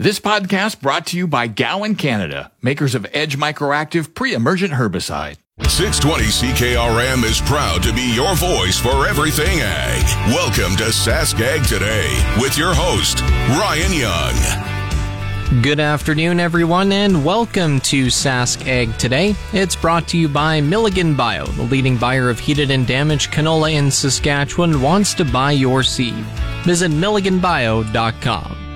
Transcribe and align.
This 0.00 0.18
podcast 0.18 0.80
brought 0.80 1.08
to 1.08 1.18
you 1.18 1.26
by 1.26 1.46
Gowan 1.46 1.94
Canada, 1.94 2.50
makers 2.62 2.94
of 2.94 3.06
Edge 3.12 3.36
Microactive 3.36 4.14
pre-emergent 4.14 4.72
herbicide. 4.72 5.36
620 5.68 6.24
CKRM 6.24 7.22
is 7.22 7.42
proud 7.42 7.82
to 7.82 7.92
be 7.92 8.14
your 8.14 8.34
voice 8.34 8.78
for 8.78 9.06
everything 9.06 9.58
ag. 9.60 10.02
Welcome 10.28 10.74
to 10.78 10.84
Sask 10.84 11.38
Ag 11.42 11.66
Today 11.66 12.08
with 12.40 12.56
your 12.56 12.72
host, 12.72 13.20
Ryan 13.60 13.92
Young. 13.92 15.62
Good 15.62 15.80
afternoon, 15.80 16.40
everyone, 16.40 16.92
and 16.92 17.22
welcome 17.22 17.78
to 17.80 18.06
Sask 18.06 18.66
Ag 18.66 18.96
Today. 18.96 19.34
It's 19.52 19.76
brought 19.76 20.08
to 20.08 20.16
you 20.16 20.28
by 20.28 20.62
Milligan 20.62 21.14
Bio, 21.14 21.44
the 21.44 21.64
leading 21.64 21.98
buyer 21.98 22.30
of 22.30 22.38
heated 22.38 22.70
and 22.70 22.86
damaged 22.86 23.32
canola 23.32 23.74
in 23.74 23.90
Saskatchewan, 23.90 24.80
wants 24.80 25.12
to 25.12 25.26
buy 25.26 25.52
your 25.52 25.82
seed. 25.82 26.24
Visit 26.64 26.90
milliganbio.com. 26.90 28.69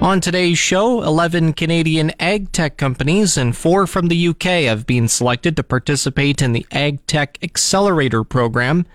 On 0.00 0.18
today's 0.18 0.58
show, 0.58 1.02
11 1.02 1.52
Canadian 1.52 2.10
ag 2.18 2.52
tech 2.52 2.78
companies 2.78 3.36
and 3.36 3.54
four 3.54 3.86
from 3.86 4.08
the 4.08 4.28
UK 4.28 4.64
have 4.64 4.86
been 4.86 5.08
selected 5.08 5.56
to 5.56 5.62
participate 5.62 6.40
in 6.40 6.54
the 6.54 6.66
Ag 6.70 7.04
Tech 7.06 7.36
Accelerator 7.42 8.24
program. 8.24 8.86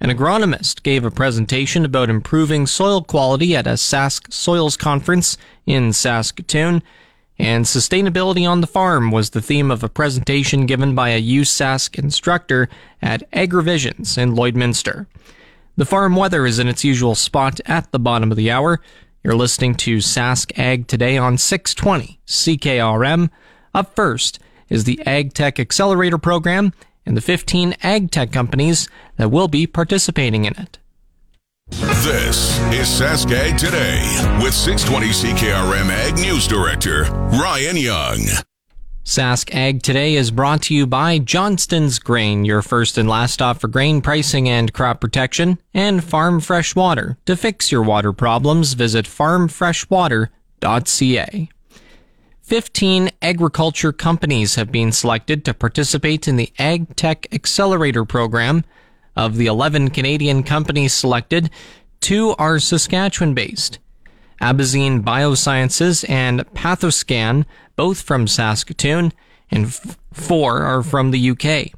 An 0.00 0.10
agronomist 0.10 0.82
gave 0.82 1.04
a 1.04 1.12
presentation 1.12 1.84
about 1.84 2.10
improving 2.10 2.66
soil 2.66 3.04
quality 3.04 3.54
at 3.54 3.68
a 3.68 3.74
Sask 3.74 4.32
Soils 4.32 4.76
conference 4.76 5.38
in 5.64 5.92
Saskatoon. 5.92 6.82
And 7.38 7.64
sustainability 7.64 8.46
on 8.46 8.60
the 8.60 8.66
farm 8.66 9.12
was 9.12 9.30
the 9.30 9.40
theme 9.40 9.70
of 9.70 9.84
a 9.84 9.88
presentation 9.88 10.66
given 10.66 10.92
by 10.92 11.10
a 11.10 11.22
USask 11.22 11.96
instructor 11.96 12.68
at 13.00 13.30
AgriVisions 13.30 14.18
in 14.18 14.34
Lloydminster. 14.34 15.06
The 15.76 15.86
farm 15.86 16.16
weather 16.16 16.46
is 16.46 16.58
in 16.58 16.66
its 16.66 16.82
usual 16.82 17.14
spot 17.14 17.60
at 17.66 17.92
the 17.92 18.00
bottom 18.00 18.32
of 18.32 18.36
the 18.36 18.50
hour. 18.50 18.80
You're 19.28 19.36
listening 19.36 19.74
to 19.74 19.98
Sask 19.98 20.58
Ag 20.58 20.86
today 20.86 21.18
on 21.18 21.36
620 21.36 22.18
CKRM. 22.26 23.28
Up 23.74 23.94
first 23.94 24.38
is 24.70 24.84
the 24.84 25.06
Ag 25.06 25.34
Tech 25.34 25.60
Accelerator 25.60 26.16
Program 26.16 26.72
and 27.04 27.14
the 27.14 27.20
15 27.20 27.74
ag 27.82 28.10
tech 28.10 28.32
companies 28.32 28.88
that 29.18 29.30
will 29.30 29.46
be 29.46 29.66
participating 29.66 30.46
in 30.46 30.56
it. 30.56 30.78
This 31.68 32.58
is 32.72 32.88
Sask 32.88 33.30
Ag 33.30 33.58
Today 33.58 34.00
with 34.42 34.54
620 34.54 35.08
CKRM 35.08 35.90
Ag 35.90 36.14
News 36.14 36.48
Director 36.48 37.02
Ryan 37.02 37.76
Young. 37.76 38.20
Sask 39.08 39.52
Ag 39.54 39.82
Today 39.82 40.16
is 40.16 40.30
brought 40.30 40.60
to 40.64 40.74
you 40.74 40.86
by 40.86 41.18
Johnston's 41.18 41.98
Grain, 41.98 42.44
your 42.44 42.60
first 42.60 42.98
and 42.98 43.08
last 43.08 43.32
stop 43.32 43.58
for 43.58 43.66
grain 43.66 44.02
pricing 44.02 44.50
and 44.50 44.70
crop 44.70 45.00
protection, 45.00 45.58
and 45.72 46.04
Farm 46.04 46.40
Fresh 46.40 46.76
Water. 46.76 47.16
To 47.24 47.34
fix 47.34 47.72
your 47.72 47.82
water 47.82 48.12
problems, 48.12 48.74
visit 48.74 49.06
farmfreshwater.ca. 49.06 51.48
15 52.42 53.10
agriculture 53.22 53.92
companies 53.94 54.56
have 54.56 54.70
been 54.70 54.92
selected 54.92 55.42
to 55.46 55.54
participate 55.54 56.28
in 56.28 56.36
the 56.36 56.52
Ag 56.58 56.94
Tech 56.94 57.26
Accelerator 57.32 58.04
program. 58.04 58.62
Of 59.16 59.36
the 59.36 59.46
11 59.46 59.88
Canadian 59.88 60.42
companies 60.42 60.92
selected, 60.92 61.48
two 62.00 62.34
are 62.38 62.58
Saskatchewan 62.58 63.32
based. 63.32 63.78
Abazine 64.40 65.02
Biosciences 65.02 66.08
and 66.08 66.40
Pathoscan, 66.54 67.44
both 67.76 68.02
from 68.02 68.26
Saskatoon, 68.26 69.12
and 69.50 69.66
f- 69.66 69.98
four 70.12 70.62
are 70.62 70.82
from 70.82 71.10
the 71.10 71.30
UK. 71.30 71.72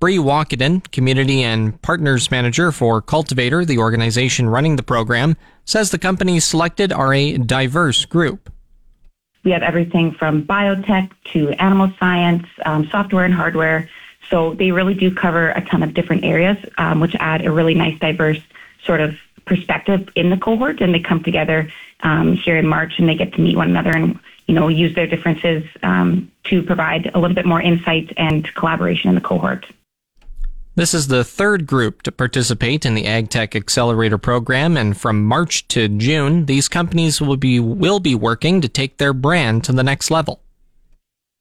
Bree 0.00 0.16
Walkeden, 0.16 0.90
Community 0.92 1.42
and 1.42 1.80
Partners 1.82 2.30
Manager 2.30 2.72
for 2.72 3.02
Cultivator, 3.02 3.66
the 3.66 3.78
organization 3.78 4.48
running 4.48 4.76
the 4.76 4.82
program, 4.82 5.36
says 5.66 5.90
the 5.90 5.98
companies 5.98 6.44
selected 6.44 6.90
are 6.90 7.12
a 7.12 7.36
diverse 7.36 8.06
group. 8.06 8.50
We 9.44 9.50
have 9.50 9.62
everything 9.62 10.12
from 10.12 10.44
biotech 10.44 11.10
to 11.32 11.50
animal 11.52 11.92
science, 11.98 12.46
um, 12.64 12.86
software 12.88 13.26
and 13.26 13.34
hardware. 13.34 13.90
So 14.30 14.54
they 14.54 14.70
really 14.70 14.94
do 14.94 15.14
cover 15.14 15.50
a 15.50 15.60
ton 15.60 15.82
of 15.82 15.92
different 15.92 16.24
areas, 16.24 16.56
um, 16.78 17.00
which 17.00 17.14
add 17.16 17.44
a 17.44 17.50
really 17.50 17.74
nice, 17.74 17.98
diverse 17.98 18.40
sort 18.84 19.00
of 19.00 19.16
perspective 19.44 20.08
in 20.14 20.30
the 20.30 20.36
cohort. 20.38 20.80
And 20.80 20.94
they 20.94 21.00
come 21.00 21.22
together 21.22 21.70
um, 22.02 22.34
here 22.34 22.56
in 22.56 22.66
March 22.66 22.94
and 22.98 23.08
they 23.08 23.14
get 23.14 23.32
to 23.34 23.40
meet 23.40 23.56
one 23.56 23.70
another 23.70 23.90
and 23.90 24.18
you 24.46 24.54
know 24.54 24.68
use 24.68 24.94
their 24.94 25.06
differences 25.06 25.62
um, 25.82 26.30
to 26.44 26.62
provide 26.62 27.10
a 27.14 27.18
little 27.18 27.34
bit 27.34 27.46
more 27.46 27.60
insight 27.60 28.12
and 28.16 28.52
collaboration 28.54 29.08
in 29.08 29.14
the 29.14 29.20
cohort. 29.20 29.66
This 30.76 30.94
is 30.94 31.08
the 31.08 31.24
third 31.24 31.66
group 31.66 32.02
to 32.02 32.12
participate 32.12 32.86
in 32.86 32.94
the 32.94 33.04
AgTech 33.04 33.54
Accelerator 33.54 34.18
program, 34.18 34.76
and 34.76 34.96
from 34.96 35.24
March 35.24 35.66
to 35.68 35.88
June, 35.88 36.46
these 36.46 36.68
companies 36.68 37.20
will 37.20 37.36
be 37.36 37.60
will 37.60 38.00
be 38.00 38.14
working 38.14 38.60
to 38.60 38.68
take 38.68 38.96
their 38.98 39.12
brand 39.12 39.64
to 39.64 39.72
the 39.72 39.82
next 39.82 40.10
level. 40.10 40.40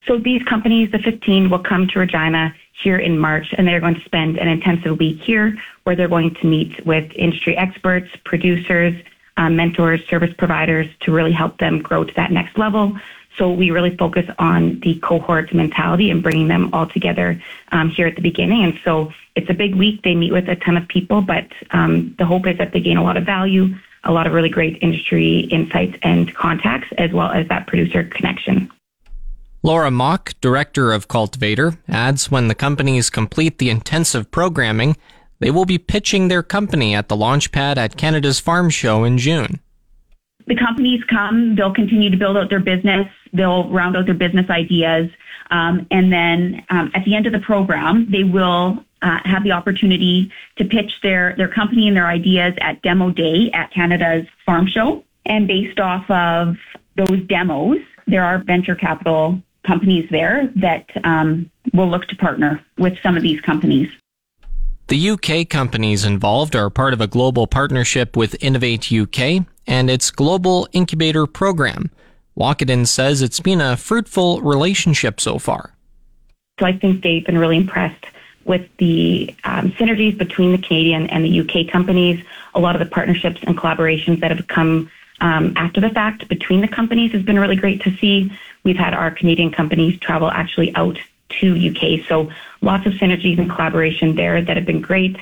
So 0.05 0.17
these 0.17 0.41
companies, 0.43 0.91
the 0.91 0.99
15, 0.99 1.49
will 1.49 1.59
come 1.59 1.87
to 1.87 1.99
Regina 1.99 2.53
here 2.81 2.97
in 2.97 3.19
March, 3.19 3.53
and 3.57 3.67
they're 3.67 3.79
going 3.79 3.95
to 3.95 4.03
spend 4.03 4.37
an 4.37 4.47
intensive 4.47 4.97
week 4.97 5.21
here 5.21 5.55
where 5.83 5.95
they're 5.95 6.07
going 6.07 6.33
to 6.35 6.47
meet 6.47 6.85
with 6.85 7.11
industry 7.15 7.55
experts, 7.55 8.09
producers, 8.23 8.93
um, 9.39 9.55
mentors, 9.55 10.05
service 10.07 10.33
providers 10.37 10.85
to 10.99 11.11
really 11.11 11.31
help 11.31 11.57
them 11.57 11.81
grow 11.81 12.03
to 12.03 12.13
that 12.15 12.31
next 12.31 12.57
level. 12.57 12.95
So 13.37 13.49
we 13.49 13.71
really 13.71 13.95
focus 13.95 14.29
on 14.37 14.81
the 14.81 14.95
cohort 14.99 15.53
mentality 15.53 16.11
and 16.11 16.21
bringing 16.21 16.49
them 16.49 16.73
all 16.73 16.87
together 16.87 17.41
um, 17.71 17.89
here 17.89 18.05
at 18.05 18.15
the 18.15 18.21
beginning. 18.21 18.65
And 18.65 18.77
so 18.83 19.13
it's 19.35 19.49
a 19.49 19.53
big 19.53 19.75
week. 19.75 20.01
They 20.03 20.13
meet 20.13 20.33
with 20.33 20.49
a 20.49 20.57
ton 20.57 20.75
of 20.75 20.85
people, 20.89 21.21
but 21.21 21.47
um, 21.71 22.13
the 22.19 22.25
hope 22.25 22.45
is 22.47 22.57
that 22.57 22.73
they 22.73 22.81
gain 22.81 22.97
a 22.97 23.03
lot 23.03 23.15
of 23.15 23.25
value, 23.25 23.73
a 24.03 24.11
lot 24.11 24.27
of 24.27 24.33
really 24.33 24.49
great 24.49 24.77
industry 24.81 25.47
insights 25.51 25.97
and 26.03 26.35
contacts, 26.35 26.89
as 26.97 27.13
well 27.13 27.31
as 27.31 27.47
that 27.47 27.65
producer 27.65 28.03
connection. 28.03 28.69
Laura 29.63 29.91
Mock, 29.91 30.33
director 30.41 30.91
of 30.91 31.07
Cultivator, 31.07 31.77
adds 31.87 32.29
when 32.29 32.49
the 32.49 32.55
companies 32.55 33.09
complete 33.09 33.57
the 33.57 33.69
intensive 33.69 34.31
programming, 34.31 34.97
they 35.39 35.51
will 35.51 35.65
be 35.65 35.77
pitching 35.77 36.27
their 36.27 36.43
company 36.43 36.95
at 36.95 37.07
the 37.07 37.15
launchpad 37.15 37.77
at 37.77 37.97
Canada's 37.97 38.39
Farm 38.39 38.69
Show 38.69 39.03
in 39.03 39.17
June. 39.17 39.59
The 40.47 40.55
companies 40.55 41.03
come, 41.09 41.55
they'll 41.55 41.73
continue 41.73 42.09
to 42.09 42.17
build 42.17 42.35
out 42.35 42.49
their 42.49 42.59
business, 42.59 43.07
they'll 43.33 43.69
round 43.69 43.95
out 43.95 44.05
their 44.05 44.15
business 44.15 44.49
ideas, 44.49 45.09
um, 45.51 45.87
and 45.91 46.11
then 46.11 46.65
um, 46.69 46.91
at 46.93 47.05
the 47.05 47.15
end 47.15 47.25
of 47.25 47.33
the 47.33 47.39
program, 47.39 48.09
they 48.09 48.23
will 48.23 48.83
uh, 49.01 49.19
have 49.23 49.43
the 49.43 49.51
opportunity 49.51 50.31
to 50.57 50.65
pitch 50.65 50.91
their, 51.01 51.35
their 51.37 51.47
company 51.47 51.87
and 51.87 51.95
their 51.95 52.07
ideas 52.07 52.53
at 52.61 52.81
Demo 52.81 53.11
Day 53.11 53.49
at 53.53 53.71
Canada's 53.71 54.27
Farm 54.45 54.67
Show. 54.67 55.03
And 55.25 55.47
based 55.47 55.79
off 55.79 56.09
of 56.09 56.57
those 56.95 57.21
demos, 57.27 57.79
there 58.07 58.23
are 58.23 58.39
venture 58.39 58.75
capital 58.75 59.41
companies 59.65 60.07
there 60.09 60.51
that 60.55 60.89
um, 61.03 61.49
will 61.73 61.89
look 61.89 62.07
to 62.07 62.15
partner 62.15 62.63
with 62.77 62.97
some 63.01 63.15
of 63.15 63.23
these 63.23 63.39
companies. 63.41 63.89
The 64.89 65.11
UK 65.11 65.47
companies 65.47 66.03
involved 66.03 66.55
are 66.55 66.71
part 66.71 66.93
of 66.93 67.01
a 67.01 67.05
global 67.05 67.45
partnership 67.45 68.17
with 68.17 68.35
Innovate 68.43 68.91
UK 68.91 69.45
and 69.67 69.87
its 69.87 70.09
global 70.09 70.67
incubator 70.71 71.27
program. 71.27 71.91
Walkeden 72.35 72.87
says 72.87 73.21
it's 73.21 73.39
been 73.39 73.61
a 73.61 73.77
fruitful 73.77 74.41
relationship 74.41 75.21
so 75.21 75.37
far. 75.37 75.75
So 76.59 76.65
I 76.65 76.75
think 76.75 77.03
they've 77.03 77.23
been 77.23 77.37
really 77.37 77.57
impressed 77.57 78.03
with 78.45 78.67
the 78.77 79.35
um, 79.43 79.71
synergies 79.73 80.17
between 80.17 80.53
the 80.53 80.57
Canadian 80.57 81.05
and 81.11 81.23
the 81.23 81.39
UK 81.41 81.71
companies. 81.71 82.25
A 82.55 82.59
lot 82.59 82.75
of 82.75 82.79
the 82.79 82.87
partnerships 82.87 83.41
and 83.43 83.55
collaborations 83.55 84.21
that 84.21 84.31
have 84.31 84.47
come 84.47 84.89
um, 85.21 85.53
after 85.55 85.79
the 85.79 85.91
fact 85.91 86.27
between 86.27 86.61
the 86.61 86.67
companies 86.67 87.11
has 87.11 87.21
been 87.21 87.37
really 87.37 87.55
great 87.55 87.83
to 87.83 87.95
see. 87.97 88.31
We've 88.63 88.75
had 88.75 88.95
our 88.95 89.11
Canadian 89.11 89.51
companies 89.51 89.99
travel 89.99 90.31
actually 90.31 90.73
out 90.75 90.97
to 91.41 91.69
UK, 91.69 92.07
so 92.07 92.31
lots 92.61 92.85
of 92.85 92.93
synergies 92.93 93.37
and 93.37 93.49
collaboration 93.49 94.15
there 94.15 94.41
that 94.41 94.57
have 94.57 94.65
been 94.65 94.81
great. 94.81 95.17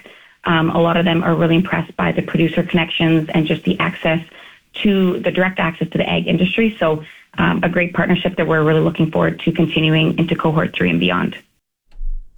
Um, 0.45 0.69
a 0.69 0.79
lot 0.79 0.97
of 0.97 1.05
them 1.05 1.23
are 1.23 1.35
really 1.35 1.55
impressed 1.55 1.95
by 1.95 2.11
the 2.11 2.21
producer 2.21 2.63
connections 2.63 3.29
and 3.33 3.45
just 3.45 3.63
the 3.63 3.79
access 3.79 4.23
to 4.83 5.19
the 5.19 5.31
direct 5.31 5.59
access 5.59 5.89
to 5.89 5.97
the 5.97 6.07
ag 6.07 6.27
industry. 6.27 6.75
So 6.79 7.03
um, 7.37 7.63
a 7.63 7.69
great 7.69 7.93
partnership 7.93 8.37
that 8.37 8.47
we're 8.47 8.63
really 8.63 8.79
looking 8.79 9.11
forward 9.11 9.39
to 9.41 9.51
continuing 9.51 10.17
into 10.17 10.35
cohort 10.35 10.73
three 10.73 10.89
and 10.89 10.99
beyond. 10.99 11.37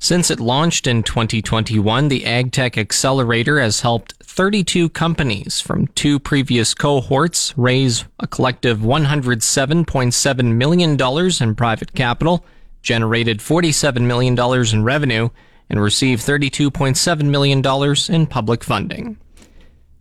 Since 0.02 0.32
it 0.32 0.40
launched 0.40 0.88
in 0.88 1.04
2021, 1.04 2.08
the 2.08 2.22
AgTech 2.22 2.78
Accelerator 2.78 3.60
has 3.60 3.82
helped 3.82 4.14
32 4.24 4.88
companies 4.90 5.60
from 5.60 5.88
two 5.88 6.20
previous 6.20 6.74
cohorts 6.74 7.54
raise 7.58 8.06
a 8.18 8.26
collective 8.26 8.80
$107.7 8.80 10.56
million 10.56 10.98
in 11.42 11.56
private 11.56 11.94
capital, 11.94 12.46
generated 12.82 13.40
$47 13.40 14.02
million 14.02 14.38
in 14.74 14.84
revenue, 14.84 15.30
and 15.70 15.82
received 15.82 16.26
$32.7 16.26 17.24
million 17.26 17.64
in 18.10 18.28
public 18.28 18.64
funding. 18.64 19.18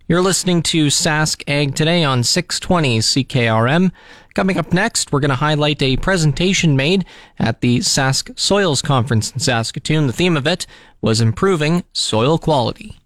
You're 0.08 0.22
listening 0.22 0.62
to 0.62 0.86
Sask 0.86 1.42
Ag 1.46 1.74
Today 1.74 2.02
on 2.02 2.24
620 2.24 3.00
CKRM. 3.00 3.92
Coming 4.34 4.56
up 4.56 4.72
next, 4.72 5.12
we're 5.12 5.20
going 5.20 5.28
to 5.28 5.34
highlight 5.34 5.82
a 5.82 5.98
presentation 5.98 6.76
made 6.76 7.04
at 7.38 7.60
the 7.60 7.80
Sask 7.80 8.38
Soils 8.38 8.80
Conference 8.80 9.32
in 9.32 9.40
Saskatoon. 9.40 10.06
The 10.06 10.14
theme 10.14 10.38
of 10.38 10.46
it 10.46 10.66
was 11.02 11.20
improving 11.20 11.84
soil 11.92 12.38
quality. 12.38 12.96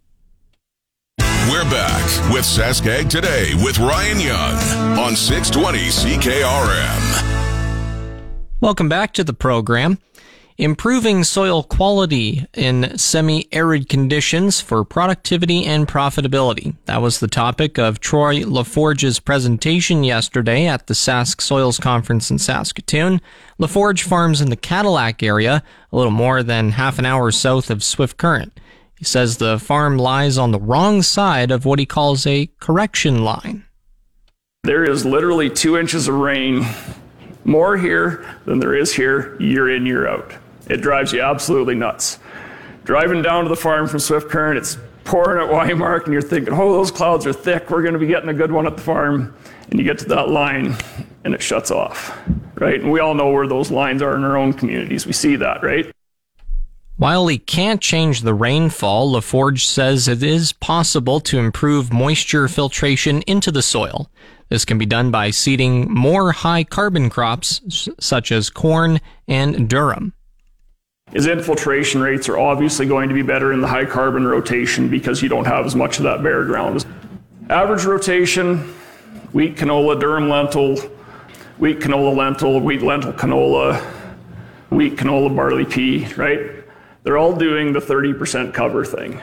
We're 1.50 1.64
back 1.64 2.32
with 2.32 2.44
Sask 2.44 2.86
Ag 2.86 3.10
Today 3.10 3.52
with 3.54 3.80
Ryan 3.80 4.20
Young 4.20 4.54
on 4.96 5.16
620 5.16 5.78
CKRM. 5.88 7.31
Welcome 8.62 8.88
back 8.88 9.12
to 9.14 9.24
the 9.24 9.32
program. 9.32 9.98
Improving 10.56 11.24
soil 11.24 11.64
quality 11.64 12.46
in 12.54 12.96
semi-arid 12.96 13.88
conditions 13.88 14.60
for 14.60 14.84
productivity 14.84 15.64
and 15.64 15.88
profitability. 15.88 16.76
That 16.84 17.02
was 17.02 17.18
the 17.18 17.26
topic 17.26 17.76
of 17.76 17.98
Troy 17.98 18.42
LaForge's 18.42 19.18
presentation 19.18 20.04
yesterday 20.04 20.68
at 20.68 20.86
the 20.86 20.94
Sask 20.94 21.40
Soils 21.40 21.78
Conference 21.78 22.30
in 22.30 22.38
Saskatoon. 22.38 23.20
LaForge 23.58 24.04
farms 24.04 24.40
in 24.40 24.48
the 24.48 24.54
Cadillac 24.54 25.24
area, 25.24 25.64
a 25.90 25.96
little 25.96 26.12
more 26.12 26.44
than 26.44 26.70
half 26.70 27.00
an 27.00 27.04
hour 27.04 27.32
south 27.32 27.68
of 27.68 27.82
Swift 27.82 28.16
Current. 28.16 28.60
He 28.96 29.04
says 29.04 29.38
the 29.38 29.58
farm 29.58 29.98
lies 29.98 30.38
on 30.38 30.52
the 30.52 30.60
wrong 30.60 31.02
side 31.02 31.50
of 31.50 31.64
what 31.64 31.80
he 31.80 31.84
calls 31.84 32.28
a 32.28 32.48
correction 32.60 33.24
line. 33.24 33.64
There 34.62 34.88
is 34.88 35.04
literally 35.04 35.50
two 35.50 35.76
inches 35.76 36.06
of 36.06 36.14
rain 36.14 36.64
more 37.44 37.76
here 37.76 38.26
than 38.44 38.58
there 38.58 38.74
is 38.74 38.94
here 38.94 39.40
year 39.40 39.74
in, 39.74 39.86
year 39.86 40.06
out. 40.06 40.32
It 40.68 40.80
drives 40.80 41.12
you 41.12 41.20
absolutely 41.22 41.74
nuts. 41.74 42.18
Driving 42.84 43.22
down 43.22 43.44
to 43.44 43.48
the 43.48 43.56
farm 43.56 43.86
from 43.86 44.00
Swift 44.00 44.28
Current, 44.28 44.58
it's 44.58 44.76
pouring 45.04 45.42
at 45.42 45.52
Wymark, 45.52 46.04
and 46.04 46.12
you're 46.12 46.22
thinking, 46.22 46.54
oh, 46.54 46.72
those 46.72 46.90
clouds 46.90 47.26
are 47.26 47.32
thick. 47.32 47.70
We're 47.70 47.82
going 47.82 47.94
to 47.94 47.98
be 47.98 48.06
getting 48.06 48.28
a 48.28 48.34
good 48.34 48.52
one 48.52 48.66
at 48.66 48.76
the 48.76 48.82
farm. 48.82 49.34
And 49.70 49.78
you 49.78 49.84
get 49.84 49.98
to 49.98 50.04
that 50.06 50.28
line, 50.28 50.76
and 51.24 51.34
it 51.34 51.42
shuts 51.42 51.70
off, 51.70 52.16
right? 52.56 52.80
And 52.80 52.92
we 52.92 53.00
all 53.00 53.14
know 53.14 53.30
where 53.30 53.46
those 53.46 53.70
lines 53.70 54.02
are 54.02 54.16
in 54.16 54.24
our 54.24 54.36
own 54.36 54.52
communities. 54.52 55.06
We 55.06 55.12
see 55.12 55.36
that, 55.36 55.62
right? 55.62 55.90
While 56.96 57.26
he 57.26 57.38
can't 57.38 57.80
change 57.80 58.20
the 58.20 58.34
rainfall, 58.34 59.12
LaForge 59.12 59.64
says 59.64 60.08
it 60.08 60.22
is 60.22 60.52
possible 60.52 61.20
to 61.20 61.38
improve 61.38 61.92
moisture 61.92 62.46
filtration 62.48 63.22
into 63.22 63.50
the 63.50 63.62
soil. 63.62 64.10
This 64.52 64.66
can 64.66 64.76
be 64.76 64.84
done 64.84 65.10
by 65.10 65.30
seeding 65.30 65.90
more 65.90 66.30
high 66.30 66.62
carbon 66.62 67.08
crops, 67.08 67.88
such 67.98 68.30
as 68.30 68.50
corn 68.50 69.00
and 69.26 69.56
durum 69.66 70.12
is 71.14 71.26
infiltration 71.26 72.02
rates 72.02 72.28
are 72.28 72.38
obviously 72.38 72.86
going 72.86 73.08
to 73.08 73.14
be 73.14 73.22
better 73.22 73.52
in 73.52 73.62
the 73.62 73.66
high 73.66 73.84
carbon 73.84 74.26
rotation 74.26 74.88
because 74.88 75.22
you 75.22 75.28
don't 75.28 75.46
have 75.46 75.64
as 75.66 75.74
much 75.74 75.98
of 75.98 76.04
that 76.04 76.22
bare 76.22 76.44
ground. 76.44 76.84
Average 77.50 77.84
rotation, 77.84 78.58
wheat, 79.32 79.56
canola, 79.56 80.00
durum 80.00 80.28
lentil, 80.28 80.76
wheat, 81.58 81.80
canola, 81.80 82.14
lentil, 82.14 82.60
wheat, 82.60 82.82
lentil, 82.82 83.12
canola, 83.12 83.80
wheat, 84.70 84.96
canola, 84.96 85.34
barley, 85.34 85.64
pea, 85.64 86.06
right? 86.14 86.40
They're 87.02 87.18
all 87.18 87.36
doing 87.36 87.72
the 87.72 87.80
30% 87.80 88.54
cover 88.54 88.84
thing. 88.84 89.20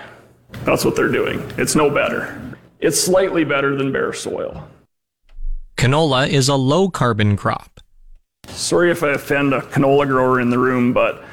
That's 0.64 0.86
what 0.86 0.96
they're 0.96 1.12
doing. 1.12 1.40
It's 1.58 1.76
no 1.76 1.90
better. 1.90 2.40
It's 2.80 3.00
slightly 3.00 3.44
better 3.44 3.76
than 3.76 3.92
bare 3.92 4.14
soil. 4.14 4.69
Canola 5.80 6.28
is 6.28 6.50
a 6.50 6.56
low 6.56 6.90
carbon 6.90 7.38
crop. 7.38 7.80
Sorry 8.48 8.92
if 8.92 9.02
I 9.02 9.12
offend 9.12 9.54
a 9.54 9.62
canola 9.62 10.06
grower 10.06 10.42
in 10.42 10.50
the 10.50 10.60
room, 10.60 10.92
but 10.92 11.24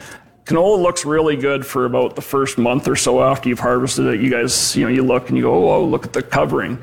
Canola 0.45 0.81
looks 0.81 1.05
really 1.05 1.35
good 1.35 1.67
for 1.67 1.85
about 1.85 2.15
the 2.15 2.23
first 2.23 2.57
month 2.57 2.87
or 2.87 2.95
so 2.95 3.25
after 3.25 3.49
you've 3.49 3.59
harvested 3.59 4.07
it. 4.07 4.21
You 4.21 4.31
guys, 4.31 4.77
you 4.77 4.85
know, 4.85 4.89
you 4.89 5.03
look 5.03 5.31
and 5.31 5.37
you 5.37 5.43
go, 5.43 5.69
oh, 5.69 5.85
look 5.85 6.07
at 6.07 6.13
the 6.13 6.23
covering. 6.23 6.81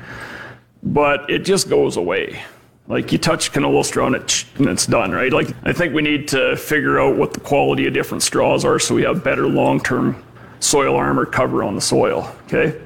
But 0.82 1.30
it 1.30 1.38
just 1.38 1.70
goes 1.70 1.96
away. 1.96 2.42
Like 2.86 3.12
you 3.12 3.16
touch 3.16 3.50
canola 3.50 3.82
straw 3.82 4.08
and, 4.08 4.16
it, 4.16 4.44
and 4.56 4.66
it's 4.66 4.84
done, 4.84 5.12
right? 5.12 5.32
Like 5.32 5.48
I 5.64 5.72
think 5.72 5.94
we 5.94 6.02
need 6.02 6.28
to 6.28 6.58
figure 6.58 7.00
out 7.00 7.16
what 7.16 7.32
the 7.32 7.40
quality 7.40 7.86
of 7.86 7.94
different 7.94 8.22
straws 8.22 8.66
are 8.66 8.78
so 8.78 8.94
we 8.94 9.04
have 9.04 9.24
better 9.24 9.46
long-term 9.46 10.22
soil 10.60 10.96
armor 10.96 11.24
cover 11.24 11.64
on 11.64 11.76
the 11.76 11.80
soil, 11.80 12.30
okay? 12.42 12.78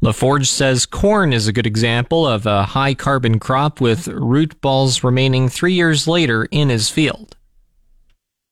LaForge 0.00 0.46
says 0.46 0.86
corn 0.86 1.32
is 1.32 1.48
a 1.48 1.52
good 1.52 1.66
example 1.66 2.24
of 2.24 2.46
a 2.46 2.62
high 2.62 2.94
carbon 2.94 3.40
crop 3.40 3.80
with 3.80 4.06
root 4.06 4.60
balls 4.60 5.02
remaining 5.02 5.48
three 5.48 5.72
years 5.72 6.06
later 6.06 6.46
in 6.52 6.68
his 6.68 6.88
field. 6.88 7.36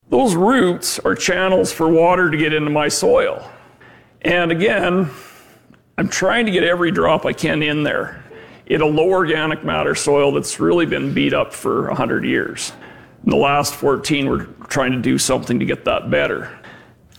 Those 0.08 0.34
roots 0.34 0.98
are 1.00 1.14
channels 1.14 1.72
for 1.72 1.88
water 1.88 2.32
to 2.32 2.37
get 2.37 2.52
into 2.52 2.70
my 2.70 2.88
soil. 2.88 3.48
And 4.22 4.50
again, 4.50 5.08
I'm 5.96 6.08
trying 6.08 6.46
to 6.46 6.52
get 6.52 6.64
every 6.64 6.90
drop 6.90 7.25
I 7.25 7.32
can 7.32 7.62
in 7.62 7.84
there 7.84 8.25
in 8.66 8.81
a 8.81 8.87
low 8.87 9.08
organic 9.08 9.64
matter 9.64 9.94
soil 9.94 10.32
that's 10.32 10.58
really 10.58 10.84
been 10.84 11.14
beat 11.14 11.32
up 11.32 11.52
for 11.52 11.87
100 11.87 12.25
years. 12.25 12.72
In 13.22 13.31
the 13.31 13.37
last 13.37 13.72
14, 13.76 14.28
we're 14.28 14.46
trying 14.66 14.90
to 14.90 15.00
do 15.00 15.16
something 15.16 15.60
to 15.60 15.64
get 15.64 15.84
that 15.84 16.10
better. 16.10 16.58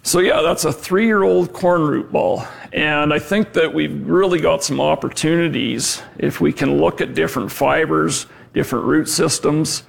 So, 0.07 0.19
yeah, 0.19 0.41
that's 0.41 0.63
a 0.63 0.71
three 0.71 1.05
year 1.05 1.23
old 1.23 1.51
corn 1.51 1.81
root 1.81 2.13
ball. 2.13 2.47
And 2.71 3.13
I 3.13 3.19
think 3.19 3.51
that 3.51 3.73
we've 3.73 4.07
really 4.07 4.39
got 4.39 4.63
some 4.63 4.79
opportunities 4.79 6.01
if 6.17 6.39
we 6.39 6.53
can 6.53 6.77
look 6.77 7.01
at 7.01 7.13
different 7.13 7.51
fibers, 7.51 8.25
different 8.53 8.85
root 8.85 9.09
systems 9.09 9.83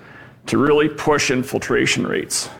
to 0.46 0.58
really 0.58 0.88
push 0.88 1.30
infiltration 1.30 2.04
rates. 2.04 2.50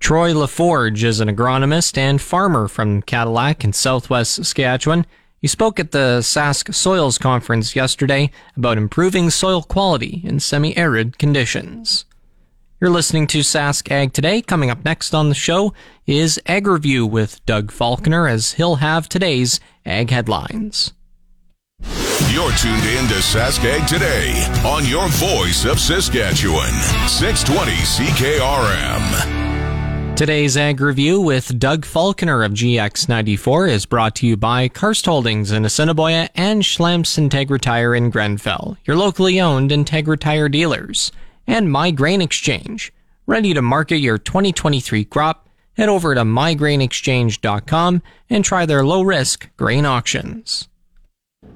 Troy 0.00 0.32
LaForge 0.32 1.04
is 1.04 1.20
an 1.20 1.28
agronomist 1.28 1.96
and 1.96 2.20
farmer 2.20 2.66
from 2.66 3.00
Cadillac 3.02 3.62
in 3.62 3.72
southwest 3.72 4.34
Saskatchewan. 4.34 5.06
He 5.40 5.46
spoke 5.46 5.78
at 5.78 5.92
the 5.92 6.18
Sask 6.18 6.74
Soils 6.74 7.16
Conference 7.16 7.76
yesterday 7.76 8.32
about 8.56 8.76
improving 8.76 9.30
soil 9.30 9.62
quality 9.62 10.20
in 10.24 10.40
semi 10.40 10.76
arid 10.76 11.16
conditions. 11.16 12.06
You're 12.80 12.88
listening 12.88 13.26
to 13.26 13.40
Sask 13.40 13.90
Ag 13.90 14.14
Today. 14.14 14.40
Coming 14.40 14.70
up 14.70 14.86
next 14.86 15.12
on 15.12 15.28
the 15.28 15.34
show 15.34 15.74
is 16.06 16.40
Ag 16.46 16.66
Review 16.66 17.06
with 17.06 17.44
Doug 17.44 17.70
Falconer 17.70 18.26
as 18.26 18.52
he'll 18.52 18.76
have 18.76 19.06
today's 19.06 19.60
Ag 19.84 20.08
Headlines. 20.08 20.94
You're 22.30 22.52
tuned 22.52 22.86
in 22.86 23.06
to 23.08 23.20
Sask 23.20 23.62
Ag 23.66 23.86
Today 23.86 24.32
on 24.64 24.86
your 24.86 25.08
voice 25.08 25.66
of 25.66 25.78
Saskatchewan, 25.78 26.72
620 27.06 27.72
CKRM. 27.72 29.36
Today's 30.16 30.56
Ag 30.56 30.80
Review 30.80 31.20
with 31.20 31.58
Doug 31.58 31.84
Falconer 31.84 32.42
of 32.42 32.52
GX94 32.52 33.68
is 33.68 33.84
brought 33.84 34.14
to 34.16 34.26
you 34.26 34.38
by 34.38 34.68
Karst 34.68 35.04
Holdings 35.04 35.52
in 35.52 35.66
Assiniboia 35.66 36.30
and 36.34 36.62
Schlamps 36.62 37.18
Integra 37.18 37.60
Tire 37.60 37.94
in 37.94 38.08
Grenfell, 38.08 38.78
your 38.86 38.96
locally 38.96 39.38
owned 39.38 39.70
Integra 39.70 40.18
Tire 40.18 40.48
dealers, 40.48 41.12
and 41.50 41.68
My 41.68 41.90
Grain 41.90 42.22
Exchange. 42.22 42.92
Ready 43.26 43.52
to 43.54 43.60
market 43.60 43.96
your 43.96 44.18
2023 44.18 45.04
crop? 45.04 45.48
Head 45.76 45.88
over 45.88 46.14
to 46.14 46.22
mygrainexchange.com 46.22 48.02
and 48.30 48.44
try 48.44 48.64
their 48.64 48.84
low 48.84 49.02
risk 49.02 49.48
grain 49.56 49.84
auctions. 49.84 50.68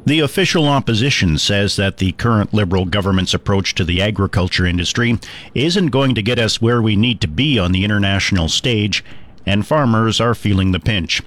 The 0.05 0.19
official 0.19 0.67
opposition 0.67 1.39
says 1.39 1.77
that 1.77 1.99
the 1.99 2.11
current 2.13 2.53
Liberal 2.53 2.87
government's 2.87 3.35
approach 3.35 3.77
to 3.77 3.85
the 3.85 4.03
agriculture 4.03 4.67
industry 4.67 5.21
isn't 5.55 5.89
going 5.89 6.17
to 6.17 6.23
get 6.23 6.41
us 6.41 6.61
where 6.61 6.83
we 6.83 6.97
need 6.97 7.21
to 7.21 7.29
be 7.29 7.57
on 7.57 7.71
the 7.71 7.85
international 7.85 8.49
stage, 8.49 9.05
and 9.47 9.65
farmers 9.65 10.21
are 10.21 10.35
feeling 10.35 10.73
the 10.73 10.81
pinch. 10.81 11.23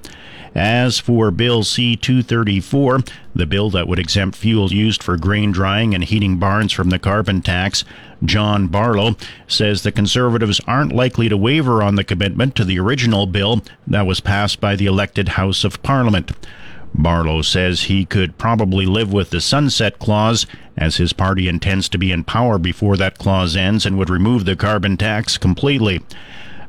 As 0.58 1.00
for 1.00 1.30
Bill 1.30 1.64
C 1.64 1.96
234, 1.96 3.02
the 3.36 3.46
bill 3.46 3.70
that 3.70 3.88
would 3.88 4.00
exempt 4.00 4.36
fuel 4.36 4.74
used 4.74 5.04
for 5.04 5.16
grain 5.16 5.52
drying 5.52 5.94
and 5.94 6.04
heating 6.04 6.38
barns 6.38 6.72
from 6.74 6.90
the 6.90 6.98
carbon 6.98 7.44
tax, 7.44 7.86
John 8.24 8.68
Barlow 8.68 9.16
says 9.48 9.84
the 9.84 9.92
Conservatives 9.92 10.60
aren't 10.66 10.92
likely 10.92 11.30
to 11.30 11.38
waver 11.38 11.84
on 11.84 11.96
the 11.96 12.04
commitment 12.04 12.56
to 12.56 12.66
the 12.66 12.80
original 12.80 13.28
bill 13.28 13.62
that 13.86 14.08
was 14.08 14.20
passed 14.20 14.60
by 14.60 14.76
the 14.76 14.88
elected 14.88 15.30
House 15.30 15.64
of 15.64 15.84
Parliament. 15.84 16.32
Barlow 16.96 17.44
says 17.44 17.84
he 17.84 18.06
could 18.06 18.38
probably 18.38 18.86
live 18.86 19.14
with 19.14 19.30
the 19.30 19.42
sunset 19.42 20.00
clause, 20.00 20.48
as 20.76 20.98
his 20.98 21.14
party 21.14 21.48
intends 21.48 21.88
to 21.90 21.98
be 21.98 22.12
in 22.12 22.24
power 22.24 22.58
before 22.58 22.98
that 22.98 23.20
clause 23.20 23.56
ends 23.56 23.86
and 23.86 23.98
would 23.98 24.10
remove 24.10 24.46
the 24.46 24.56
carbon 24.56 24.98
tax 24.98 25.38
completely. 25.38 26.02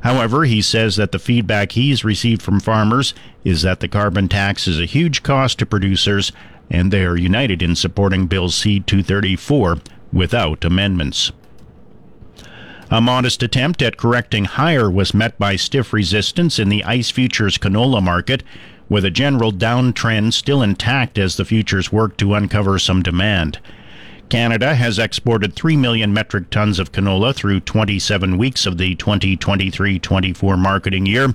However, 0.01 0.45
he 0.45 0.61
says 0.61 0.95
that 0.97 1.11
the 1.11 1.19
feedback 1.19 1.71
he's 1.71 2.03
received 2.03 2.41
from 2.41 2.59
farmers 2.59 3.13
is 3.43 3.63
that 3.63 3.79
the 3.79 3.87
carbon 3.87 4.29
tax 4.29 4.67
is 4.67 4.79
a 4.79 4.85
huge 4.85 5.23
cost 5.23 5.59
to 5.59 5.65
producers, 5.65 6.31
and 6.69 6.91
they 6.91 7.03
are 7.03 7.17
united 7.17 7.61
in 7.61 7.75
supporting 7.75 8.27
Bill 8.27 8.49
C 8.49 8.79
234 8.79 9.77
without 10.13 10.63
amendments. 10.63 11.31
A 12.91 13.01
modest 13.01 13.43
attempt 13.43 13.83
at 13.83 13.97
correcting 13.97 14.45
higher 14.45 14.89
was 14.89 15.13
met 15.13 15.37
by 15.37 15.55
stiff 15.55 15.93
resistance 15.93 16.57
in 16.57 16.69
the 16.69 16.83
ICE 16.83 17.11
futures 17.11 17.59
canola 17.59 18.01
market, 18.01 18.41
with 18.89 19.05
a 19.05 19.11
general 19.11 19.51
downtrend 19.51 20.33
still 20.33 20.63
intact 20.63 21.19
as 21.19 21.37
the 21.37 21.45
futures 21.45 21.91
work 21.91 22.17
to 22.17 22.33
uncover 22.33 22.79
some 22.79 23.03
demand. 23.03 23.59
Canada 24.29 24.73
has 24.73 24.97
exported 24.97 25.53
3 25.53 25.77
million 25.77 26.11
metric 26.13 26.49
tons 26.49 26.79
of 26.79 26.91
canola 26.91 27.35
through 27.35 27.59
27 27.59 28.39
weeks 28.39 28.65
of 28.65 28.79
the 28.79 28.95
2023 28.95 29.99
24 29.99 30.57
marketing 30.57 31.05
year, 31.05 31.31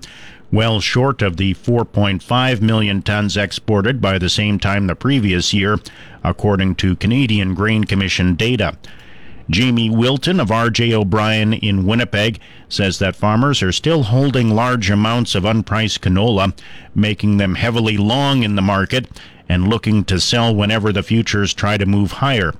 well 0.50 0.80
short 0.80 1.22
of 1.22 1.36
the 1.36 1.54
4.5 1.54 2.60
million 2.62 3.00
tons 3.00 3.36
exported 3.36 4.00
by 4.00 4.18
the 4.18 4.28
same 4.28 4.58
time 4.58 4.88
the 4.88 4.96
previous 4.96 5.54
year, 5.54 5.78
according 6.24 6.74
to 6.74 6.96
Canadian 6.96 7.54
Grain 7.54 7.84
Commission 7.84 8.34
data. 8.34 8.76
Jamie 9.50 9.90
Wilton 9.90 10.40
of 10.40 10.48
RJ 10.48 10.92
O'Brien 10.92 11.52
in 11.52 11.84
Winnipeg 11.84 12.40
says 12.68 12.98
that 12.98 13.14
farmers 13.14 13.62
are 13.62 13.72
still 13.72 14.04
holding 14.04 14.54
large 14.54 14.90
amounts 14.90 15.34
of 15.34 15.44
unpriced 15.44 16.00
canola, 16.00 16.56
making 16.94 17.36
them 17.36 17.56
heavily 17.56 17.98
long 17.98 18.42
in 18.42 18.54
the 18.54 18.62
market 18.62 19.06
and 19.46 19.68
looking 19.68 20.02
to 20.04 20.18
sell 20.18 20.54
whenever 20.54 20.92
the 20.92 21.02
futures 21.02 21.52
try 21.52 21.76
to 21.76 21.84
move 21.84 22.12
higher. 22.12 22.54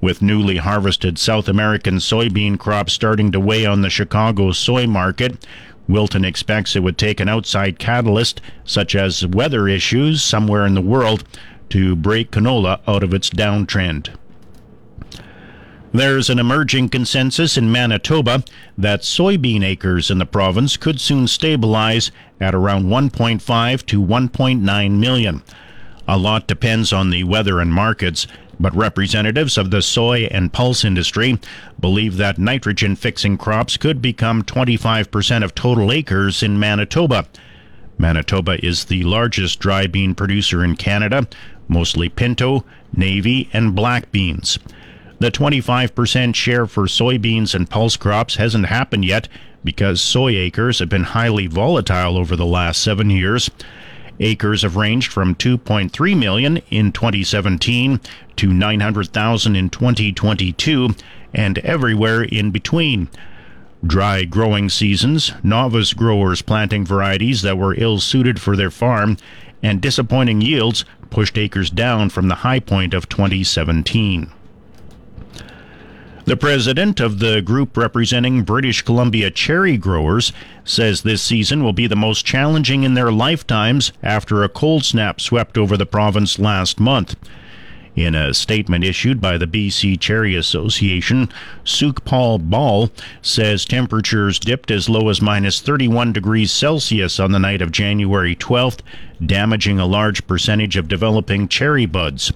With 0.00 0.22
newly 0.22 0.56
harvested 0.56 1.18
South 1.18 1.48
American 1.48 1.96
soybean 1.96 2.58
crops 2.58 2.94
starting 2.94 3.30
to 3.32 3.40
weigh 3.40 3.66
on 3.66 3.82
the 3.82 3.90
Chicago 3.90 4.52
soy 4.52 4.86
market, 4.86 5.46
Wilton 5.86 6.24
expects 6.24 6.74
it 6.74 6.82
would 6.82 6.96
take 6.96 7.20
an 7.20 7.28
outside 7.28 7.78
catalyst, 7.78 8.40
such 8.64 8.96
as 8.96 9.26
weather 9.26 9.68
issues 9.68 10.22
somewhere 10.22 10.64
in 10.64 10.74
the 10.74 10.80
world, 10.80 11.24
to 11.68 11.94
break 11.94 12.30
canola 12.30 12.80
out 12.88 13.02
of 13.02 13.12
its 13.12 13.28
downtrend. 13.28 14.10
There's 15.96 16.28
an 16.28 16.38
emerging 16.38 16.90
consensus 16.90 17.56
in 17.56 17.72
Manitoba 17.72 18.44
that 18.76 19.00
soybean 19.00 19.64
acres 19.64 20.10
in 20.10 20.18
the 20.18 20.26
province 20.26 20.76
could 20.76 21.00
soon 21.00 21.26
stabilize 21.26 22.10
at 22.38 22.54
around 22.54 22.84
1.5 22.84 23.86
to 23.86 24.02
1.9 24.02 24.90
million. 24.98 25.42
A 26.06 26.18
lot 26.18 26.46
depends 26.46 26.92
on 26.92 27.08
the 27.08 27.24
weather 27.24 27.60
and 27.60 27.72
markets, 27.72 28.26
but 28.60 28.76
representatives 28.76 29.56
of 29.56 29.70
the 29.70 29.80
soy 29.80 30.24
and 30.24 30.52
pulse 30.52 30.84
industry 30.84 31.40
believe 31.80 32.18
that 32.18 32.36
nitrogen 32.36 32.94
fixing 32.94 33.38
crops 33.38 33.78
could 33.78 34.02
become 34.02 34.42
25% 34.42 35.42
of 35.42 35.54
total 35.54 35.90
acres 35.90 36.42
in 36.42 36.58
Manitoba. 36.58 37.26
Manitoba 37.96 38.62
is 38.62 38.84
the 38.84 39.02
largest 39.04 39.60
dry 39.60 39.86
bean 39.86 40.14
producer 40.14 40.62
in 40.62 40.76
Canada, 40.76 41.26
mostly 41.68 42.10
pinto, 42.10 42.66
navy, 42.94 43.48
and 43.54 43.74
black 43.74 44.12
beans. 44.12 44.58
The 45.18 45.30
25% 45.30 46.34
share 46.34 46.66
for 46.66 46.84
soybeans 46.84 47.54
and 47.54 47.70
pulse 47.70 47.96
crops 47.96 48.36
hasn't 48.36 48.66
happened 48.66 49.06
yet 49.06 49.28
because 49.64 50.00
soy 50.00 50.36
acres 50.36 50.78
have 50.78 50.90
been 50.90 51.04
highly 51.04 51.46
volatile 51.46 52.18
over 52.18 52.36
the 52.36 52.44
last 52.44 52.82
seven 52.82 53.08
years. 53.08 53.50
Acres 54.20 54.62
have 54.62 54.76
ranged 54.76 55.10
from 55.10 55.34
2.3 55.34 56.18
million 56.18 56.58
in 56.70 56.92
2017 56.92 58.00
to 58.36 58.52
900,000 58.52 59.56
in 59.56 59.70
2022 59.70 60.90
and 61.32 61.58
everywhere 61.58 62.22
in 62.22 62.50
between. 62.50 63.08
Dry 63.86 64.24
growing 64.24 64.68
seasons, 64.68 65.32
novice 65.42 65.94
growers 65.94 66.42
planting 66.42 66.84
varieties 66.84 67.42
that 67.42 67.58
were 67.58 67.74
ill 67.78 68.00
suited 68.00 68.40
for 68.40 68.54
their 68.54 68.70
farm, 68.70 69.16
and 69.62 69.80
disappointing 69.80 70.40
yields 70.40 70.84
pushed 71.08 71.38
acres 71.38 71.70
down 71.70 72.10
from 72.10 72.28
the 72.28 72.36
high 72.36 72.60
point 72.60 72.94
of 72.94 73.08
2017. 73.08 74.30
The 76.26 76.36
president 76.36 76.98
of 76.98 77.20
the 77.20 77.40
group 77.40 77.76
representing 77.76 78.42
British 78.42 78.82
Columbia 78.82 79.30
cherry 79.30 79.76
growers 79.76 80.32
says 80.64 81.02
this 81.02 81.22
season 81.22 81.62
will 81.62 81.72
be 81.72 81.86
the 81.86 81.94
most 81.94 82.26
challenging 82.26 82.82
in 82.82 82.94
their 82.94 83.12
lifetimes 83.12 83.92
after 84.02 84.42
a 84.42 84.48
cold 84.48 84.84
snap 84.84 85.20
swept 85.20 85.56
over 85.56 85.76
the 85.76 85.86
province 85.86 86.40
last 86.40 86.80
month. 86.80 87.14
In 87.94 88.16
a 88.16 88.34
statement 88.34 88.82
issued 88.82 89.20
by 89.20 89.38
the 89.38 89.46
BC 89.46 90.00
Cherry 90.00 90.34
Association, 90.34 91.28
Sukhpal 91.64 92.50
Bal 92.50 92.90
says 93.22 93.64
temperatures 93.64 94.40
dipped 94.40 94.72
as 94.72 94.88
low 94.88 95.08
as 95.08 95.22
minus 95.22 95.60
31 95.60 96.12
degrees 96.12 96.50
Celsius 96.50 97.20
on 97.20 97.30
the 97.30 97.38
night 97.38 97.62
of 97.62 97.70
January 97.70 98.34
12th, 98.34 98.80
damaging 99.24 99.78
a 99.78 99.86
large 99.86 100.26
percentage 100.26 100.76
of 100.76 100.88
developing 100.88 101.46
cherry 101.46 101.86
buds. 101.86 102.32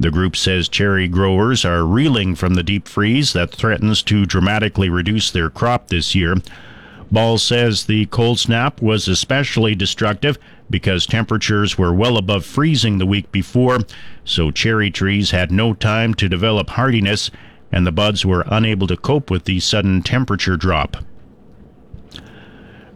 The 0.00 0.10
group 0.10 0.36
says 0.36 0.68
cherry 0.68 1.08
growers 1.08 1.64
are 1.64 1.84
reeling 1.84 2.34
from 2.34 2.54
the 2.54 2.62
deep 2.62 2.86
freeze 2.86 3.32
that 3.32 3.54
threatens 3.54 4.02
to 4.04 4.26
dramatically 4.26 4.88
reduce 4.88 5.30
their 5.30 5.50
crop 5.50 5.88
this 5.88 6.14
year. 6.14 6.36
Bal 7.10 7.38
says 7.38 7.84
the 7.84 8.06
cold 8.06 8.38
snap 8.38 8.80
was 8.82 9.08
especially 9.08 9.74
destructive 9.74 10.38
because 10.70 11.06
temperatures 11.06 11.78
were 11.78 11.92
well 11.92 12.16
above 12.16 12.44
freezing 12.44 12.98
the 12.98 13.06
week 13.06 13.32
before, 13.32 13.80
so 14.24 14.50
cherry 14.50 14.90
trees 14.90 15.30
had 15.30 15.50
no 15.50 15.72
time 15.74 16.14
to 16.14 16.28
develop 16.28 16.70
hardiness 16.70 17.30
and 17.72 17.86
the 17.86 17.92
buds 17.92 18.24
were 18.24 18.44
unable 18.46 18.86
to 18.86 18.96
cope 18.96 19.30
with 19.30 19.44
the 19.44 19.60
sudden 19.60 20.02
temperature 20.02 20.56
drop. 20.56 20.98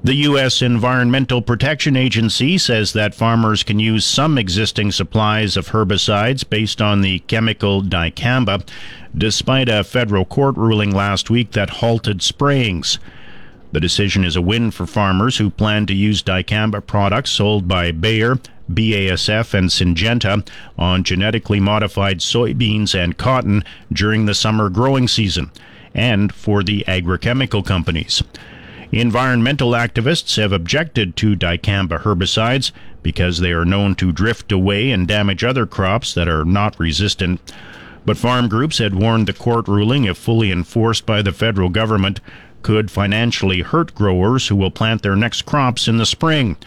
The 0.04 0.14
U.S. 0.14 0.62
Environmental 0.62 1.40
Protection 1.40 1.94
Agency 1.94 2.58
says 2.58 2.92
that 2.92 3.14
farmers 3.14 3.62
can 3.62 3.78
use 3.78 4.04
some 4.04 4.36
existing 4.36 4.90
supplies 4.90 5.56
of 5.56 5.68
herbicides 5.68 6.48
based 6.48 6.82
on 6.82 7.02
the 7.02 7.20
chemical 7.20 7.82
dicamba, 7.82 8.66
despite 9.16 9.68
a 9.68 9.84
federal 9.84 10.24
court 10.24 10.56
ruling 10.56 10.90
last 10.90 11.30
week 11.30 11.52
that 11.52 11.70
halted 11.70 12.20
sprayings. 12.20 12.98
The 13.70 13.78
decision 13.78 14.24
is 14.24 14.34
a 14.34 14.42
win 14.42 14.72
for 14.72 14.86
farmers 14.88 15.36
who 15.36 15.50
plan 15.50 15.86
to 15.86 15.94
use 15.94 16.20
dicamba 16.20 16.84
products 16.84 17.30
sold 17.30 17.68
by 17.68 17.92
Bayer, 17.92 18.40
BASF, 18.68 19.54
and 19.54 19.70
Syngenta 19.70 20.44
on 20.76 21.04
genetically 21.04 21.60
modified 21.60 22.18
soybeans 22.18 22.92
and 22.92 23.16
cotton 23.16 23.62
during 23.92 24.26
the 24.26 24.34
summer 24.34 24.68
growing 24.68 25.06
season, 25.06 25.52
and 25.94 26.34
for 26.34 26.64
the 26.64 26.84
agrochemical 26.88 27.64
companies. 27.64 28.24
Environmental 28.92 29.70
activists 29.70 30.36
have 30.36 30.52
objected 30.52 31.16
to 31.16 31.34
dicamba 31.34 32.02
herbicides 32.02 32.72
because 33.02 33.38
they 33.38 33.50
are 33.50 33.64
known 33.64 33.94
to 33.94 34.12
drift 34.12 34.52
away 34.52 34.90
and 34.90 35.08
damage 35.08 35.42
other 35.42 35.64
crops 35.64 36.12
that 36.12 36.28
are 36.28 36.44
not 36.44 36.78
resistant. 36.78 37.40
But 38.04 38.18
farm 38.18 38.48
groups 38.48 38.76
had 38.76 38.94
warned 38.94 39.28
the 39.28 39.32
court 39.32 39.66
ruling, 39.66 40.04
if 40.04 40.18
fully 40.18 40.50
enforced 40.50 41.06
by 41.06 41.22
the 41.22 41.32
federal 41.32 41.70
government, 41.70 42.20
could 42.60 42.90
financially 42.90 43.62
hurt 43.62 43.94
growers 43.94 44.48
who 44.48 44.56
will 44.56 44.70
plant 44.70 45.00
their 45.00 45.16
next 45.16 45.46
crops 45.46 45.88
in 45.88 45.96
the 45.96 46.04
spring. 46.04 46.58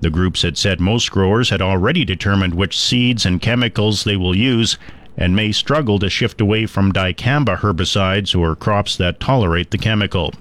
The 0.00 0.08
groups 0.08 0.40
had 0.40 0.56
said 0.56 0.80
most 0.80 1.10
growers 1.10 1.50
had 1.50 1.60
already 1.60 2.06
determined 2.06 2.54
which 2.54 2.80
seeds 2.80 3.26
and 3.26 3.38
chemicals 3.38 4.04
they 4.04 4.16
will 4.16 4.34
use 4.34 4.78
and 5.14 5.36
may 5.36 5.52
struggle 5.52 5.98
to 5.98 6.08
shift 6.08 6.40
away 6.40 6.64
from 6.64 6.90
dicamba 6.90 7.58
herbicides 7.58 8.34
or 8.34 8.56
crops 8.56 8.96
that 8.96 9.20
tolerate 9.20 9.72
the 9.72 9.78
chemical. 9.78 10.32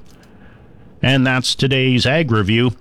And 1.01 1.25
that's 1.25 1.55
today's 1.55 2.05
Ag 2.05 2.31
Review. 2.31 2.71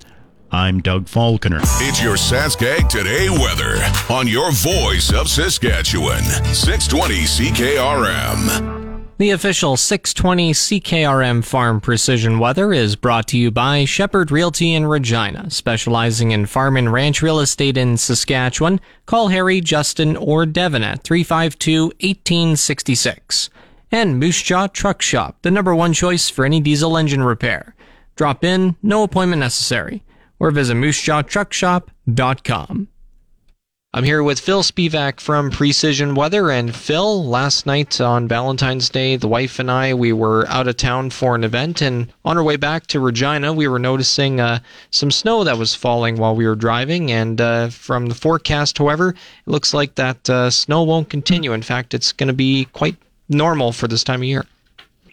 I'm 0.50 0.80
Doug 0.80 1.08
Falconer. 1.08 1.60
It's 1.62 2.02
your 2.02 2.16
Saskag 2.16 2.88
Today 2.88 3.28
weather 3.28 3.76
on 4.12 4.26
your 4.26 4.50
voice 4.50 5.12
of 5.12 5.28
Saskatchewan. 5.28 6.24
620 6.52 7.14
CKRM. 7.24 9.04
The 9.18 9.30
official 9.30 9.76
620 9.76 10.52
CKRM 10.52 11.44
Farm 11.44 11.80
Precision 11.80 12.38
Weather 12.38 12.72
is 12.72 12.96
brought 12.96 13.28
to 13.28 13.38
you 13.38 13.50
by 13.50 13.84
Shepherd 13.84 14.30
Realty 14.30 14.74
in 14.74 14.86
Regina, 14.86 15.50
specializing 15.50 16.30
in 16.30 16.46
farm 16.46 16.76
and 16.76 16.92
ranch 16.92 17.20
real 17.20 17.40
estate 17.40 17.76
in 17.76 17.96
Saskatchewan. 17.96 18.80
Call 19.06 19.28
Harry, 19.28 19.60
Justin, 19.60 20.16
or 20.16 20.46
Devin 20.46 20.82
at 20.82 21.02
352 21.04 21.86
1866. 21.86 23.50
And 23.90 24.18
Moose 24.18 24.42
Jaw 24.42 24.66
Truck 24.66 25.02
Shop, 25.02 25.36
the 25.42 25.50
number 25.50 25.74
one 25.74 25.92
choice 25.92 26.28
for 26.28 26.44
any 26.44 26.60
diesel 26.60 26.96
engine 26.96 27.22
repair. 27.22 27.74
Drop 28.18 28.42
in, 28.42 28.74
no 28.82 29.04
appointment 29.04 29.38
necessary, 29.38 30.02
or 30.40 30.50
visit 30.50 30.74
moosejawtruckshop.com. 30.74 32.88
I'm 33.94 34.04
here 34.04 34.22
with 34.24 34.40
Phil 34.40 34.64
Spivak 34.64 35.20
from 35.20 35.52
Precision 35.52 36.16
Weather. 36.16 36.50
And 36.50 36.74
Phil, 36.74 37.24
last 37.24 37.64
night 37.64 38.00
on 38.00 38.26
Valentine's 38.26 38.90
Day, 38.90 39.14
the 39.14 39.28
wife 39.28 39.60
and 39.60 39.70
I, 39.70 39.94
we 39.94 40.12
were 40.12 40.48
out 40.48 40.66
of 40.66 40.76
town 40.76 41.10
for 41.10 41.36
an 41.36 41.44
event. 41.44 41.80
And 41.80 42.12
on 42.24 42.36
our 42.36 42.42
way 42.42 42.56
back 42.56 42.88
to 42.88 42.98
Regina, 42.98 43.52
we 43.52 43.68
were 43.68 43.78
noticing 43.78 44.40
uh, 44.40 44.58
some 44.90 45.12
snow 45.12 45.44
that 45.44 45.56
was 45.56 45.76
falling 45.76 46.16
while 46.16 46.34
we 46.34 46.48
were 46.48 46.56
driving. 46.56 47.12
And 47.12 47.40
uh, 47.40 47.68
from 47.68 48.06
the 48.06 48.16
forecast, 48.16 48.78
however, 48.78 49.10
it 49.10 49.16
looks 49.46 49.72
like 49.72 49.94
that 49.94 50.28
uh, 50.28 50.50
snow 50.50 50.82
won't 50.82 51.08
continue. 51.08 51.52
In 51.52 51.62
fact, 51.62 51.94
it's 51.94 52.10
going 52.10 52.26
to 52.26 52.32
be 52.32 52.64
quite 52.72 52.96
normal 53.28 53.70
for 53.70 53.86
this 53.86 54.02
time 54.02 54.22
of 54.22 54.24
year. 54.24 54.44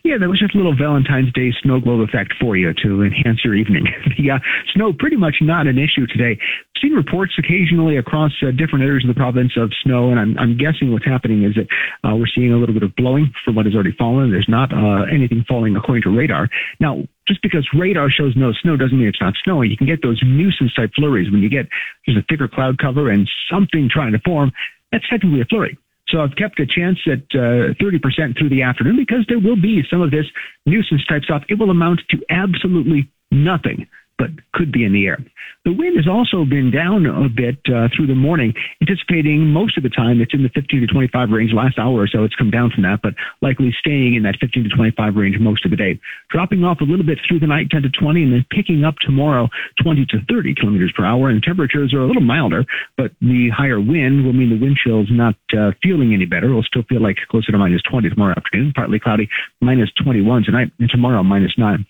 Yeah, 0.05 0.19
that 0.19 0.29
was 0.29 0.37
just 0.37 0.53
a 0.53 0.57
little 0.57 0.77
Valentine's 0.77 1.33
Day 1.33 1.51
snow 1.63 1.79
globe 1.79 2.07
effect 2.07 2.35
for 2.39 2.55
you 2.55 2.71
to 2.83 3.01
enhance 3.01 3.43
your 3.43 3.55
evening. 3.55 3.87
the 4.17 4.29
uh, 4.29 4.39
snow 4.71 4.93
pretty 4.93 5.15
much 5.15 5.37
not 5.41 5.65
an 5.65 5.79
issue 5.79 6.05
today. 6.05 6.39
Seen 6.79 6.93
reports 6.93 7.33
occasionally 7.39 7.97
across 7.97 8.31
uh, 8.43 8.51
different 8.51 8.85
areas 8.85 9.03
of 9.03 9.07
the 9.07 9.17
province 9.17 9.53
of 9.57 9.71
snow, 9.81 10.11
and 10.11 10.19
I'm, 10.19 10.37
I'm 10.37 10.57
guessing 10.57 10.93
what's 10.93 11.05
happening 11.05 11.41
is 11.41 11.55
that 11.55 11.65
uh, 12.07 12.15
we're 12.15 12.29
seeing 12.29 12.53
a 12.53 12.57
little 12.57 12.75
bit 12.75 12.83
of 12.83 12.95
blowing 12.95 13.33
from 13.43 13.55
what 13.55 13.65
has 13.65 13.73
already 13.73 13.93
fallen. 13.97 14.29
There's 14.29 14.47
not 14.47 14.71
uh, 14.71 15.09
anything 15.11 15.43
falling 15.49 15.75
according 15.75 16.03
to 16.03 16.15
radar. 16.15 16.49
Now, 16.79 17.01
just 17.27 17.41
because 17.41 17.67
radar 17.73 18.11
shows 18.11 18.35
no 18.35 18.53
snow 18.61 18.77
doesn't 18.77 18.99
mean 18.99 19.07
it's 19.07 19.21
not 19.21 19.33
snowing. 19.43 19.71
You 19.71 19.77
can 19.77 19.87
get 19.87 20.03
those 20.03 20.21
nuisance 20.23 20.75
type 20.75 20.91
flurries 20.95 21.31
when 21.31 21.41
you 21.41 21.49
get 21.49 21.65
there's 22.05 22.19
a 22.19 22.25
thicker 22.29 22.47
cloud 22.47 22.77
cover 22.77 23.09
and 23.09 23.27
something 23.49 23.89
trying 23.89 24.11
to 24.11 24.19
form. 24.19 24.51
That's 24.91 25.09
technically 25.09 25.41
a 25.41 25.45
flurry. 25.45 25.79
So 26.09 26.21
I've 26.21 26.35
kept 26.35 26.59
a 26.59 26.65
chance 26.65 26.99
at 27.07 27.23
uh, 27.33 27.73
30% 27.81 28.37
through 28.37 28.49
the 28.49 28.61
afternoon 28.61 28.95
because 28.95 29.25
there 29.27 29.39
will 29.39 29.55
be 29.55 29.83
some 29.89 30.01
of 30.01 30.11
this 30.11 30.25
nuisance 30.65 31.03
type 31.05 31.23
stuff. 31.23 31.43
It 31.49 31.55
will 31.55 31.71
amount 31.71 32.01
to 32.09 32.17
absolutely 32.29 33.09
nothing 33.31 33.87
but 34.17 34.29
could 34.53 34.71
be 34.71 34.85
in 34.85 34.93
the 34.93 35.05
air. 35.05 35.17
The 35.65 35.73
wind 35.73 35.97
has 35.97 36.07
also 36.07 36.45
been 36.45 36.71
down 36.71 37.05
a 37.05 37.27
bit 37.27 37.57
uh, 37.67 37.89
through 37.89 38.07
the 38.07 38.15
morning, 38.15 38.53
anticipating 38.81 39.47
most 39.47 39.77
of 39.77 39.83
the 39.83 39.89
time 39.89 40.21
it's 40.21 40.33
in 40.33 40.43
the 40.43 40.49
15 40.49 40.81
to 40.81 40.87
25 40.87 41.29
range. 41.31 41.51
Last 41.53 41.79
hour 41.79 42.05
or 42.05 42.07
so, 42.07 42.23
it's 42.23 42.35
come 42.35 42.51
down 42.51 42.69
from 42.69 42.83
that, 42.83 43.01
but 43.01 43.15
likely 43.41 43.75
staying 43.79 44.15
in 44.15 44.23
that 44.23 44.37
15 44.39 44.63
to 44.63 44.69
25 44.69 45.15
range 45.15 45.39
most 45.39 45.65
of 45.65 45.71
the 45.71 45.77
day. 45.77 45.99
Dropping 46.29 46.63
off 46.63 46.81
a 46.81 46.83
little 46.83 47.05
bit 47.05 47.19
through 47.27 47.39
the 47.39 47.47
night, 47.47 47.69
10 47.71 47.81
to 47.81 47.89
20, 47.89 48.23
and 48.23 48.33
then 48.33 48.45
picking 48.51 48.85
up 48.85 48.95
tomorrow, 49.01 49.49
20 49.81 50.05
to 50.05 50.21
30 50.29 50.55
kilometers 50.55 50.93
per 50.95 51.03
hour. 51.03 51.29
And 51.29 51.41
temperatures 51.41 51.93
are 51.93 52.01
a 52.01 52.07
little 52.07 52.21
milder, 52.21 52.63
but 52.95 53.11
the 53.21 53.49
higher 53.49 53.79
wind 53.79 54.23
will 54.23 54.33
mean 54.33 54.51
the 54.51 54.61
wind 54.61 54.77
chill's 54.77 55.09
not 55.09 55.35
uh, 55.57 55.71
feeling 55.81 56.13
any 56.13 56.25
better. 56.25 56.49
It'll 56.49 56.63
still 56.63 56.83
feel 56.83 57.01
like 57.01 57.17
closer 57.29 57.51
to 57.51 57.57
minus 57.57 57.81
20 57.89 58.09
tomorrow 58.09 58.35
afternoon, 58.37 58.71
partly 58.75 58.99
cloudy, 58.99 59.27
minus 59.61 59.89
21 60.03 60.43
tonight, 60.43 60.71
and 60.79 60.89
tomorrow 60.89 61.23
minus 61.23 61.57
9. 61.57 61.85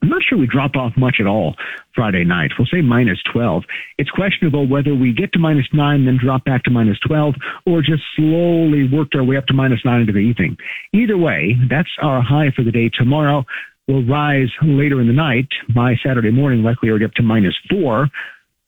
I'm 0.00 0.08
not 0.08 0.22
sure 0.22 0.38
we 0.38 0.46
drop 0.46 0.76
off 0.76 0.92
much 0.96 1.16
at 1.18 1.26
all 1.26 1.56
Friday 1.94 2.24
night. 2.24 2.52
We'll 2.58 2.68
say 2.72 2.80
minus 2.80 3.18
12. 3.32 3.64
It's 3.98 4.10
questionable 4.10 4.68
whether 4.68 4.94
we 4.94 5.12
get 5.12 5.32
to 5.32 5.38
minus 5.38 5.66
9, 5.72 6.04
then 6.04 6.18
drop 6.22 6.44
back 6.44 6.62
to 6.64 6.70
minus 6.70 6.98
12, 7.00 7.34
or 7.66 7.82
just 7.82 8.02
slowly 8.14 8.88
worked 8.88 9.16
our 9.16 9.24
way 9.24 9.36
up 9.36 9.46
to 9.46 9.54
minus 9.54 9.80
9 9.84 10.00
into 10.00 10.12
the 10.12 10.20
evening. 10.20 10.56
Either 10.92 11.18
way, 11.18 11.56
that's 11.68 11.90
our 12.00 12.22
high 12.22 12.50
for 12.54 12.62
the 12.62 12.70
day 12.70 12.88
tomorrow. 12.88 13.44
We'll 13.88 14.04
rise 14.04 14.50
later 14.62 15.00
in 15.00 15.08
the 15.08 15.14
night. 15.14 15.48
By 15.74 15.96
Saturday 16.04 16.30
morning, 16.30 16.62
likely 16.62 16.90
already 16.90 17.06
up 17.06 17.14
to 17.14 17.22
minus 17.22 17.54
4 17.70 18.08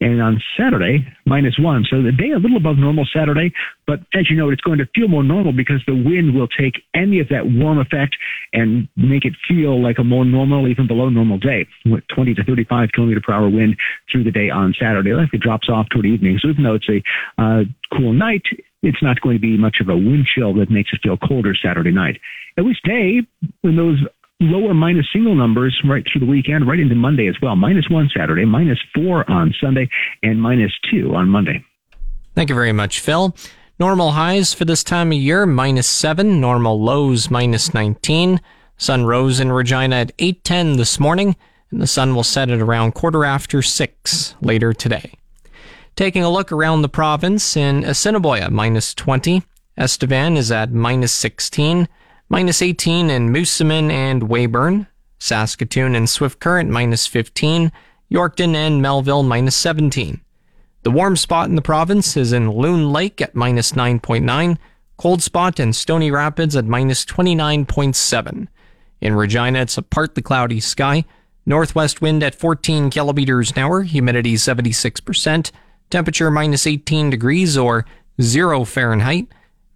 and 0.01 0.23
on 0.23 0.43
Saturday, 0.59 1.07
minus 1.27 1.59
one. 1.59 1.85
So 1.89 2.03
the 2.03 2.13
day 2.13 2.31
a 2.31 2.39
little 2.39 2.57
above 2.57 2.79
normal 2.79 3.07
Saturday, 3.15 3.53
but 3.87 4.01
as 4.15 4.31
you 4.31 4.37
know, 4.37 4.49
it's 4.51 4.63
going 4.63 4.79
to 4.79 4.87
feel 4.95 5.09
more 5.09 5.23
normal 5.23 5.53
because 5.53 5.83
the 5.87 5.95
wind 5.95 6.35
will 6.35 6.49
take 6.49 6.83
any 6.95 7.21
of 7.21 7.29
that 7.29 7.47
warm 7.47 7.79
effect 7.79 8.17
and 8.53 8.89
make 8.97 9.25
it 9.25 9.35
feel 9.47 9.83
like 9.83 9.99
a 9.99 10.05
more 10.05 10.25
normal, 10.25 10.69
even 10.69 10.87
below 10.87 11.11
normal 11.11 11.39
day. 11.39 11.67
With 11.85 12.05
20 12.15 12.35
to 12.35 12.45
35 12.45 12.93
kilometer 12.93 13.21
per 13.21 13.33
hour 13.33 13.49
wind 13.49 13.77
through 14.11 14.25
the 14.25 14.31
day 14.31 14.49
on 14.49 14.75
Saturday. 14.81 15.13
Like 15.13 15.35
it 15.35 15.41
drops 15.41 15.69
off 15.69 15.89
toward 15.91 16.07
evening. 16.07 16.39
So 16.41 16.49
even 16.49 16.65
though 16.65 16.75
it's 16.75 16.89
a 16.89 17.03
uh, 17.41 17.65
cool 17.95 18.13
night, 18.13 18.43
it's 18.83 19.03
not 19.03 19.21
going 19.21 19.37
to 19.37 19.41
be 19.41 19.59
much 19.59 19.77
of 19.81 19.89
a 19.91 19.97
wind 19.97 20.27
chill 20.27 20.55
that 20.55 20.71
makes 20.71 20.91
it 20.93 21.01
feel 21.03 21.19
colder 21.19 21.55
Saturday 21.55 21.93
night. 21.93 22.19
At 22.57 22.65
least 22.65 22.83
day, 22.85 23.21
when 23.61 23.77
those 23.77 23.99
lower 24.41 24.75
minus 24.75 25.07
single 25.13 25.35
numbers 25.35 25.79
right 25.85 26.05
through 26.11 26.21
the 26.21 26.31
weekend, 26.31 26.67
right 26.67 26.81
into 26.81 26.95
Monday 26.95 27.29
as 27.29 27.37
well. 27.41 27.55
Minus 27.57 27.89
one 27.91 28.11
Saturday, 28.17 28.45
minus 28.45 28.79
four 28.95 29.31
on 29.31 29.55
Sunday, 29.61 29.89
and 30.23 30.41
minus 30.41 30.73
two 30.91 31.15
on 31.15 31.29
Monday. 31.29 31.65
Thank 32.35 32.49
you 32.49 32.55
very 32.55 32.73
much, 32.73 33.01
Phil. 33.01 33.35
Normal 33.79 34.13
highs 34.13 34.53
for 34.53 34.65
this 34.65 34.85
time 34.85 35.13
of 35.13 35.19
year, 35.19 35.47
minus 35.47 35.89
seven. 35.89 36.41
Normal 36.41 36.81
lows, 36.83 37.31
minus 37.31 37.73
19. 37.73 38.41
Sun 38.77 39.05
rose 39.05 39.41
in 39.41 39.53
Regina 39.53 39.97
at 39.97 40.17
8.10 40.19 40.77
this 40.77 40.99
morning, 40.99 41.37
and 41.71 41.81
the 41.81 41.87
sun 41.87 42.15
will 42.15 42.25
set 42.25 42.51
at 42.51 42.61
around 42.61 42.93
quarter 42.93 43.25
after 43.25 43.63
six 43.63 44.35
later 44.41 44.73
today. 44.73 45.13
Taking 45.97 46.25
a 46.25 46.31
look 46.31 46.51
around 46.51 46.83
the 46.83 46.89
province 46.89 47.57
in 47.57 47.85
Assiniboia, 47.85 48.51
minus 48.51 48.95
20. 48.95 49.43
Estevan 49.77 50.37
is 50.37 50.51
at 50.51 50.73
minus 50.73 51.13
16 51.13 51.89
minus 52.31 52.63
18 52.63 53.11
in 53.11 53.29
Moosomin 53.31 53.91
and 53.91 54.23
Weyburn, 54.23 54.87
Saskatoon 55.19 55.97
and 55.97 56.09
Swift 56.09 56.39
Current 56.39 56.71
minus 56.71 57.07
15, 57.07 57.73
Yorkton 58.11 58.55
and 58.55 58.81
Melville 58.81 59.25
minus 59.25 59.57
17. 59.57 60.21
The 60.85 60.91
warm 60.91 61.17
spot 61.17 61.49
in 61.49 61.57
the 61.57 61.63
province 61.63 62.17
is 62.17 62.33
in 62.33 62.53
Loon 62.53 62.93
Lake 62.93 63.21
at 63.21 63.35
minus 63.35 63.73
9.9, 63.73 64.57
cold 64.97 65.23
spot 65.23 65.61
in 65.61 65.73
Stony 65.73 66.11
Rapids 66.11 66.55
at 66.57 66.65
minus 66.65 67.05
29.7. 67.05 68.47
In 69.01 69.15
Regina, 69.15 69.61
it's 69.61 69.77
a 69.77 69.83
partly 69.83 70.23
cloudy 70.23 70.61
sky, 70.61 71.05
northwest 71.45 72.01
wind 72.01 72.23
at 72.23 72.35
14 72.35 72.91
kilometers 72.91 73.51
an 73.51 73.59
hour, 73.59 73.83
humidity 73.83 74.35
76%, 74.35 75.51
temperature 75.91 76.31
minus 76.31 76.67
18 76.67 77.11
degrees 77.11 77.59
or 77.59 77.85
0 78.23 78.65
Fahrenheit. 78.65 79.27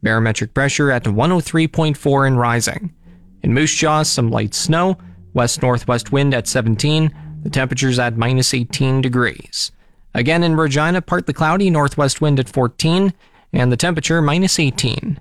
Barometric 0.05 0.55
pressure 0.55 0.93
at 0.93 1.05
103.4 1.05 2.27
and 2.27 2.39
rising. 2.39 2.95
In 3.43 3.53
Moose 3.53 3.75
Jaw, 3.75 4.05
some 4.05 4.31
light 4.31 4.55
snow, 4.55 4.97
west 5.33 5.63
northwest 5.63 6.13
wind 6.13 6.33
at 6.35 6.47
17, 6.47 7.13
the 7.43 7.51
temperature's 7.51 7.99
at 7.99 8.17
minus 8.17 8.55
18 8.55 9.01
degrees. 9.01 9.73
Again 10.15 10.45
in 10.45 10.55
Regina, 10.55 11.03
partly 11.03 11.35
cloudy, 11.35 11.71
northwest 11.71 12.21
wind 12.21 12.39
at 12.39 12.49
14, 12.49 13.13
and 13.53 13.73
the 13.73 13.77
temperature 13.77 14.23
minus 14.23 14.59
18. 14.59 15.21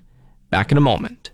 Back 0.52 0.72
in 0.72 0.78
a 0.78 0.82
moment. 0.82 1.32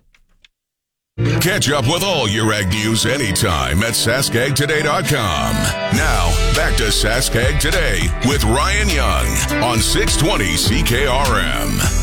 Catch 1.42 1.70
up 1.70 1.86
with 1.86 2.02
all 2.02 2.30
your 2.30 2.54
ag 2.54 2.70
news 2.70 3.06
anytime 3.06 3.84
at 3.84 3.94
saskagtoday.com. 3.94 5.54
Now, 5.98 6.54
back 6.56 6.78
to 6.78 6.84
Saskag 6.84 7.60
Today 7.60 8.08
with 8.26 8.46
Ryan 8.46 8.88
Young 8.88 9.28
on 9.62 9.80
620 9.80 10.46
CKRM. 10.56 11.99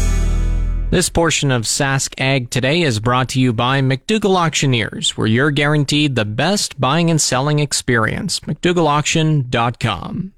This 0.89 1.09
portion 1.09 1.51
of 1.51 1.63
Sask 1.63 2.15
Ag 2.17 2.49
Today 2.49 2.83
is 2.83 3.01
brought 3.01 3.31
to 3.31 3.41
you 3.41 3.53
by 3.53 3.81
McDougall 3.81 4.37
Auctioneers, 4.37 5.17
where 5.17 5.27
you're 5.27 5.51
guaranteed 5.51 6.15
the 6.15 6.25
best 6.25 6.81
buying 6.81 7.11
and 7.11 7.21
selling 7.21 7.59
experience. 7.59 8.39
McDougallAuction.com. 8.41 10.33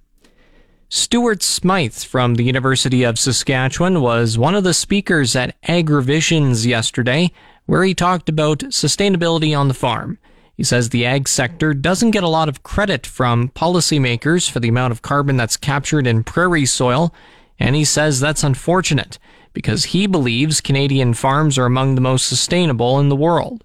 Stuart 0.88 1.42
Smyth 1.42 2.02
from 2.02 2.36
the 2.36 2.44
University 2.44 3.02
of 3.02 3.18
Saskatchewan 3.18 4.00
was 4.00 4.38
one 4.38 4.54
of 4.54 4.64
the 4.64 4.72
speakers 4.72 5.36
at 5.36 5.54
AgriVisions 5.64 6.64
yesterday, 6.64 7.30
where 7.66 7.84
he 7.84 7.94
talked 7.94 8.30
about 8.30 8.60
sustainability 8.60 9.56
on 9.56 9.68
the 9.68 9.74
farm. 9.74 10.18
He 10.56 10.64
says 10.64 10.88
the 10.88 11.04
ag 11.04 11.28
sector 11.28 11.74
doesn't 11.74 12.12
get 12.12 12.24
a 12.24 12.28
lot 12.28 12.48
of 12.48 12.62
credit 12.62 13.06
from 13.06 13.50
policymakers 13.50 14.50
for 14.50 14.60
the 14.60 14.68
amount 14.68 14.92
of 14.92 15.02
carbon 15.02 15.36
that's 15.36 15.58
captured 15.58 16.06
in 16.06 16.24
prairie 16.24 16.64
soil, 16.64 17.14
and 17.58 17.76
he 17.76 17.84
says 17.84 18.18
that's 18.18 18.42
unfortunate 18.42 19.18
because 19.52 19.86
he 19.86 20.06
believes 20.06 20.60
Canadian 20.60 21.14
farms 21.14 21.58
are 21.58 21.66
among 21.66 21.94
the 21.94 22.00
most 22.00 22.28
sustainable 22.28 22.98
in 23.00 23.08
the 23.08 23.16
world. 23.16 23.64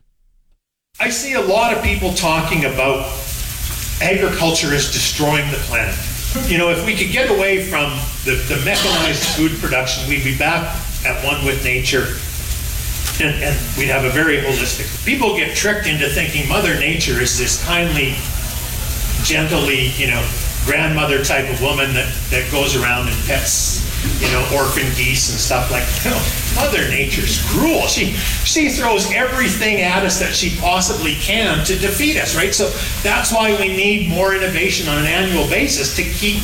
I 1.00 1.10
see 1.10 1.34
a 1.34 1.42
lot 1.42 1.76
of 1.76 1.84
people 1.84 2.14
talking 2.14 2.66
about 2.66 3.06
agriculture 4.02 4.74
is 4.74 4.92
destroying 4.92 5.50
the 5.52 5.58
planet. 5.58 5.96
You 6.48 6.58
know, 6.58 6.70
if 6.70 6.86
we 6.86 6.96
could 6.96 7.12
get 7.12 7.30
away 7.30 7.64
from 7.64 7.92
the, 8.26 8.36
the 8.48 8.62
mechanized 8.66 9.24
food 9.36 9.52
production, 9.60 10.08
we'd 10.10 10.24
be 10.24 10.38
back 10.38 10.64
at 11.06 11.24
one 11.24 11.46
with 11.46 11.64
nature 11.64 12.18
and, 13.22 13.44
and 13.44 13.78
we'd 13.78 13.90
have 13.90 14.06
a 14.06 14.10
very 14.10 14.38
holistic. 14.38 15.06
People 15.06 15.36
get 15.36 15.56
tricked 15.56 15.88
into 15.88 16.10
thinking 16.10 16.48
Mother 16.50 16.80
Nature 16.80 17.22
is 17.22 17.38
this 17.38 17.64
kindly, 17.66 18.16
gently, 19.24 19.90
you 19.98 20.08
know, 20.08 20.28
grandmother 20.66 21.24
type 21.24 21.50
of 21.50 21.62
woman 21.62 21.94
that, 21.94 22.12
that 22.30 22.50
goes 22.52 22.76
around 22.76 23.10
and 23.10 23.18
pets 23.26 23.93
you 24.20 24.32
know, 24.32 24.44
orphan 24.54 24.88
geese 24.96 25.30
and 25.32 25.40
stuff 25.40 25.72
like 25.72 25.86
that. 26.04 26.20
Mother 26.56 26.88
Nature's 26.90 27.42
cruel. 27.52 27.88
She 27.88 28.14
she 28.46 28.70
throws 28.70 29.12
everything 29.12 29.82
at 29.82 30.04
us 30.04 30.20
that 30.20 30.34
she 30.34 30.56
possibly 30.60 31.16
can 31.16 31.66
to 31.66 31.78
defeat 31.78 32.18
us, 32.18 32.36
right? 32.36 32.54
So 32.54 32.70
that's 33.02 33.34
why 33.34 33.58
we 33.60 33.68
need 33.70 34.10
more 34.10 34.36
innovation 34.36 34.88
on 34.88 35.00
an 35.00 35.06
annual 35.06 35.48
basis 35.50 35.96
to 35.96 36.04
keep 36.04 36.42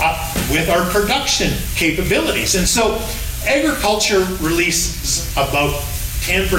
up 0.00 0.18
with 0.50 0.68
our 0.68 0.88
production 0.90 1.52
capabilities. 1.74 2.54
And 2.54 2.68
so 2.68 3.00
agriculture 3.44 4.20
releases 4.40 5.30
about 5.32 5.80
10% 6.22 6.50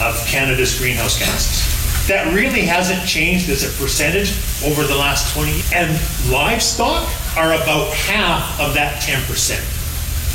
of 0.00 0.26
Canada's 0.26 0.78
greenhouse 0.78 1.18
gases 1.18 1.76
that 2.08 2.32
really 2.32 2.62
hasn't 2.62 3.06
changed 3.06 3.50
as 3.50 3.64
a 3.64 3.82
percentage 3.82 4.30
over 4.64 4.84
the 4.84 4.94
last 4.94 5.34
20 5.34 5.50
years. 5.50 5.72
And 5.72 6.30
livestock 6.30 7.08
are 7.36 7.54
about 7.54 7.92
half 7.92 8.60
of 8.60 8.74
that 8.74 9.02
10%. 9.02 9.60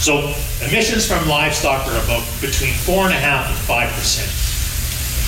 So 0.02 0.34
emissions 0.66 1.06
from 1.06 1.28
livestock 1.28 1.88
are 1.88 2.04
about 2.04 2.26
between 2.42 2.74
four 2.74 3.06
and 3.06 3.14
a 3.14 3.20
half 3.20 3.50
and 3.50 3.58
five 3.58 3.90
percent. 3.94 4.30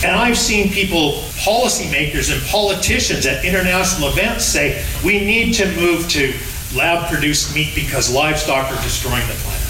And 0.03 0.15
I've 0.19 0.37
seen 0.37 0.71
people, 0.71 1.23
policymakers 1.45 2.33
and 2.33 2.41
politicians 2.47 3.25
at 3.25 3.45
international 3.45 4.09
events 4.09 4.45
say 4.45 4.83
we 5.03 5.19
need 5.19 5.53
to 5.53 5.71
move 5.75 6.09
to 6.09 6.33
lab 6.75 7.07
produced 7.09 7.53
meat 7.53 7.73
because 7.75 8.13
livestock 8.13 8.71
are 8.71 8.81
destroying 8.83 9.25
the 9.27 9.35
planet. 9.35 9.63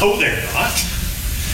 No, 0.00 0.20
they're 0.20 0.44
not. 0.52 0.99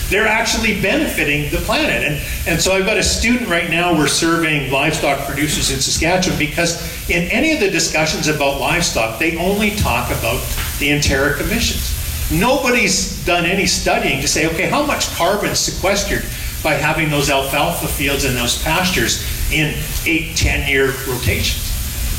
They're 0.09 0.27
actually 0.27 0.81
benefiting 0.81 1.51
the 1.51 1.59
planet. 1.59 2.05
And, 2.05 2.23
and 2.47 2.61
so 2.61 2.73
I've 2.73 2.87
got 2.87 2.97
a 2.97 3.03
student 3.03 3.49
right 3.49 3.69
now, 3.69 3.95
we're 3.97 4.07
surveying 4.07 4.71
livestock 4.71 5.27
producers 5.27 5.71
in 5.71 5.81
Saskatchewan 5.81 6.39
because 6.39 6.81
in 7.11 7.29
any 7.31 7.53
of 7.53 7.61
the 7.61 7.71
discussions 7.71 8.29
about 8.29 8.61
livestock, 8.61 9.19
they 9.19 9.37
only 9.37 9.71
talk 9.71 10.11
about 10.11 10.41
the 10.79 10.91
enteric 10.91 11.41
emissions. 11.41 11.93
Nobody's 12.33 13.25
done 13.25 13.47
any 13.47 13.67
studying 13.67 14.21
to 14.21 14.29
say, 14.29 14.47
okay, 14.49 14.69
how 14.69 14.85
much 14.85 15.13
carbon 15.15 15.55
sequestered 15.55 16.25
by 16.63 16.75
having 16.75 17.11
those 17.11 17.31
alfalfa 17.31 17.87
fields 17.87 18.25
and 18.25 18.37
those 18.37 18.63
pastures 18.63 19.25
in 19.53 19.77
eight, 20.07 20.37
10 20.37 20.69
year 20.69 20.87
rotations? 21.09 21.73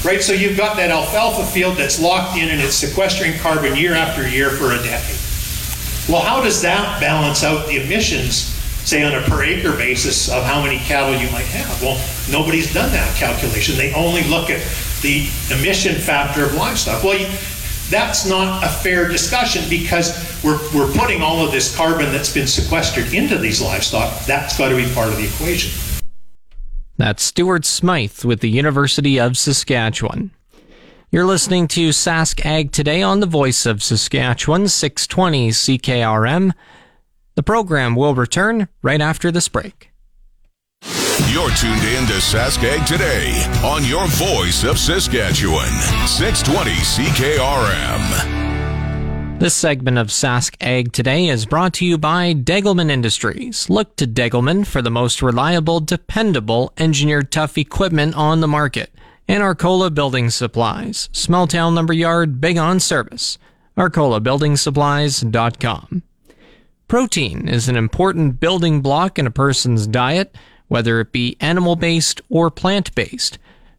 Right? 0.06 0.22
So 0.22 0.32
you've 0.32 0.58
got 0.58 0.78
that 0.78 0.92
alfalfa 0.92 1.46
field 1.46 1.76
that's 1.78 2.02
locked 2.02 2.38
in 2.38 2.50
and 2.50 2.62
it's 2.62 2.76
sequestering 2.76 3.38
carbon 3.40 3.76
year 3.76 3.96
after 3.96 4.28
year 4.28 4.50
for 4.50 4.72
a 4.72 4.78
decade. 4.78 5.17
Well, 6.10 6.22
how 6.22 6.42
does 6.42 6.62
that 6.62 7.02
balance 7.02 7.44
out 7.44 7.68
the 7.68 7.84
emissions, 7.84 8.36
say 8.88 9.04
on 9.04 9.14
a 9.14 9.22
per 9.24 9.44
acre 9.44 9.74
basis, 9.74 10.32
of 10.32 10.44
how 10.44 10.62
many 10.62 10.78
cattle 10.78 11.14
you 11.14 11.30
might 11.32 11.48
have? 11.48 11.82
Well, 11.82 12.00
nobody's 12.32 12.74
done 12.74 12.92
that 12.92 13.14
calculation. 13.18 13.76
They 13.76 13.94
only 13.94 14.24
look 14.24 14.50
at 14.50 14.62
the 15.02 15.28
emission 15.52 15.96
factor 15.96 16.46
of 16.46 16.54
livestock. 16.56 17.04
Well, 17.04 17.20
you, 17.20 17.28
that's 17.90 18.26
not 18.26 18.64
a 18.64 18.70
fair 18.70 19.10
discussion 19.10 19.64
because 19.70 20.42
we're, 20.44 20.60
we're 20.74 20.92
putting 20.94 21.22
all 21.22 21.46
of 21.46 21.52
this 21.52 21.76
carbon 21.76 22.12
that's 22.14 22.34
been 22.34 22.48
sequestered 22.48 23.14
into 23.14 23.38
these 23.38 23.62
livestock. 23.62 24.26
That's 24.26 24.58
got 24.58 24.70
to 24.70 24.78
be 24.78 24.90
part 24.94 25.10
of 25.10 25.18
the 25.18 25.26
equation. 25.26 25.72
That's 26.96 27.22
Stuart 27.22 27.66
Smyth 27.66 28.24
with 28.24 28.40
the 28.40 28.50
University 28.50 29.20
of 29.20 29.38
Saskatchewan. 29.38 30.32
You're 31.10 31.24
listening 31.26 31.70
to 31.70 31.92
Sask 31.92 32.46
Ag 32.46 32.74
Today 32.74 33.02
on 33.02 33.22
the 33.22 33.26
Voice 33.26 33.66
of 33.66 33.82
Saskatchewan, 33.82 34.68
620 34.68 35.52
CKRM. 35.52 36.52
The 37.36 37.44
program 37.44 37.96
will 37.96 38.14
return 38.14 38.68
right 38.82 39.00
after 39.00 39.32
this 39.32 39.48
break. 39.48 39.90
You're 41.30 41.52
tuned 41.52 41.82
in 41.82 42.08
to 42.08 42.20
Sask 42.20 42.62
Ag 42.62 42.86
Today 42.86 43.42
on 43.64 43.86
your 43.86 44.06
Voice 44.08 44.66
of 44.66 44.78
Saskatchewan, 44.78 45.70
620 46.08 46.72
CKRM. 46.72 48.10
This 49.40 49.54
segment 49.54 49.98
of 49.98 50.08
Sask 50.08 50.58
Ag 50.60 50.92
Today 50.92 51.30
is 51.30 51.46
brought 51.46 51.72
to 51.76 51.86
you 51.86 51.98
by 51.98 52.34
Degelman 52.34 52.92
Industries. 52.92 53.70
Look 53.70 53.96
to 53.96 54.06
Degelman 54.06 54.68
for 54.68 54.82
the 54.82 54.92
most 54.92 55.22
reliable, 55.22 55.80
dependable, 55.80 56.74
engineered 56.78 57.32
tough 57.32 57.58
equipment 57.58 58.14
on 58.16 58.42
the 58.42 58.48
market 58.50 58.92
and 59.28 59.44
Arcola 59.44 59.92
Building 59.92 60.30
Supplies. 60.30 61.10
Small 61.12 61.48
town 61.48 61.76
lumber 61.76 61.92
yard, 61.94 62.40
big 62.40 62.58
on 62.58 62.80
service. 62.80 63.38
ArcolaBuildingSupplies.com. 63.78 66.04
Protein 66.88 67.50
is 67.50 67.68
an 67.68 67.76
important 67.76 68.40
building 68.40 68.82
block 68.82 69.20
in 69.20 69.28
a 69.28 69.32
person's 69.32 69.86
diet, 69.88 70.34
whether 70.70 71.02
it 71.02 71.12
be 71.12 71.36
animal 71.42 71.76
based 71.76 72.22
or 72.30 72.50
plant 72.50 72.96
based. 72.96 73.38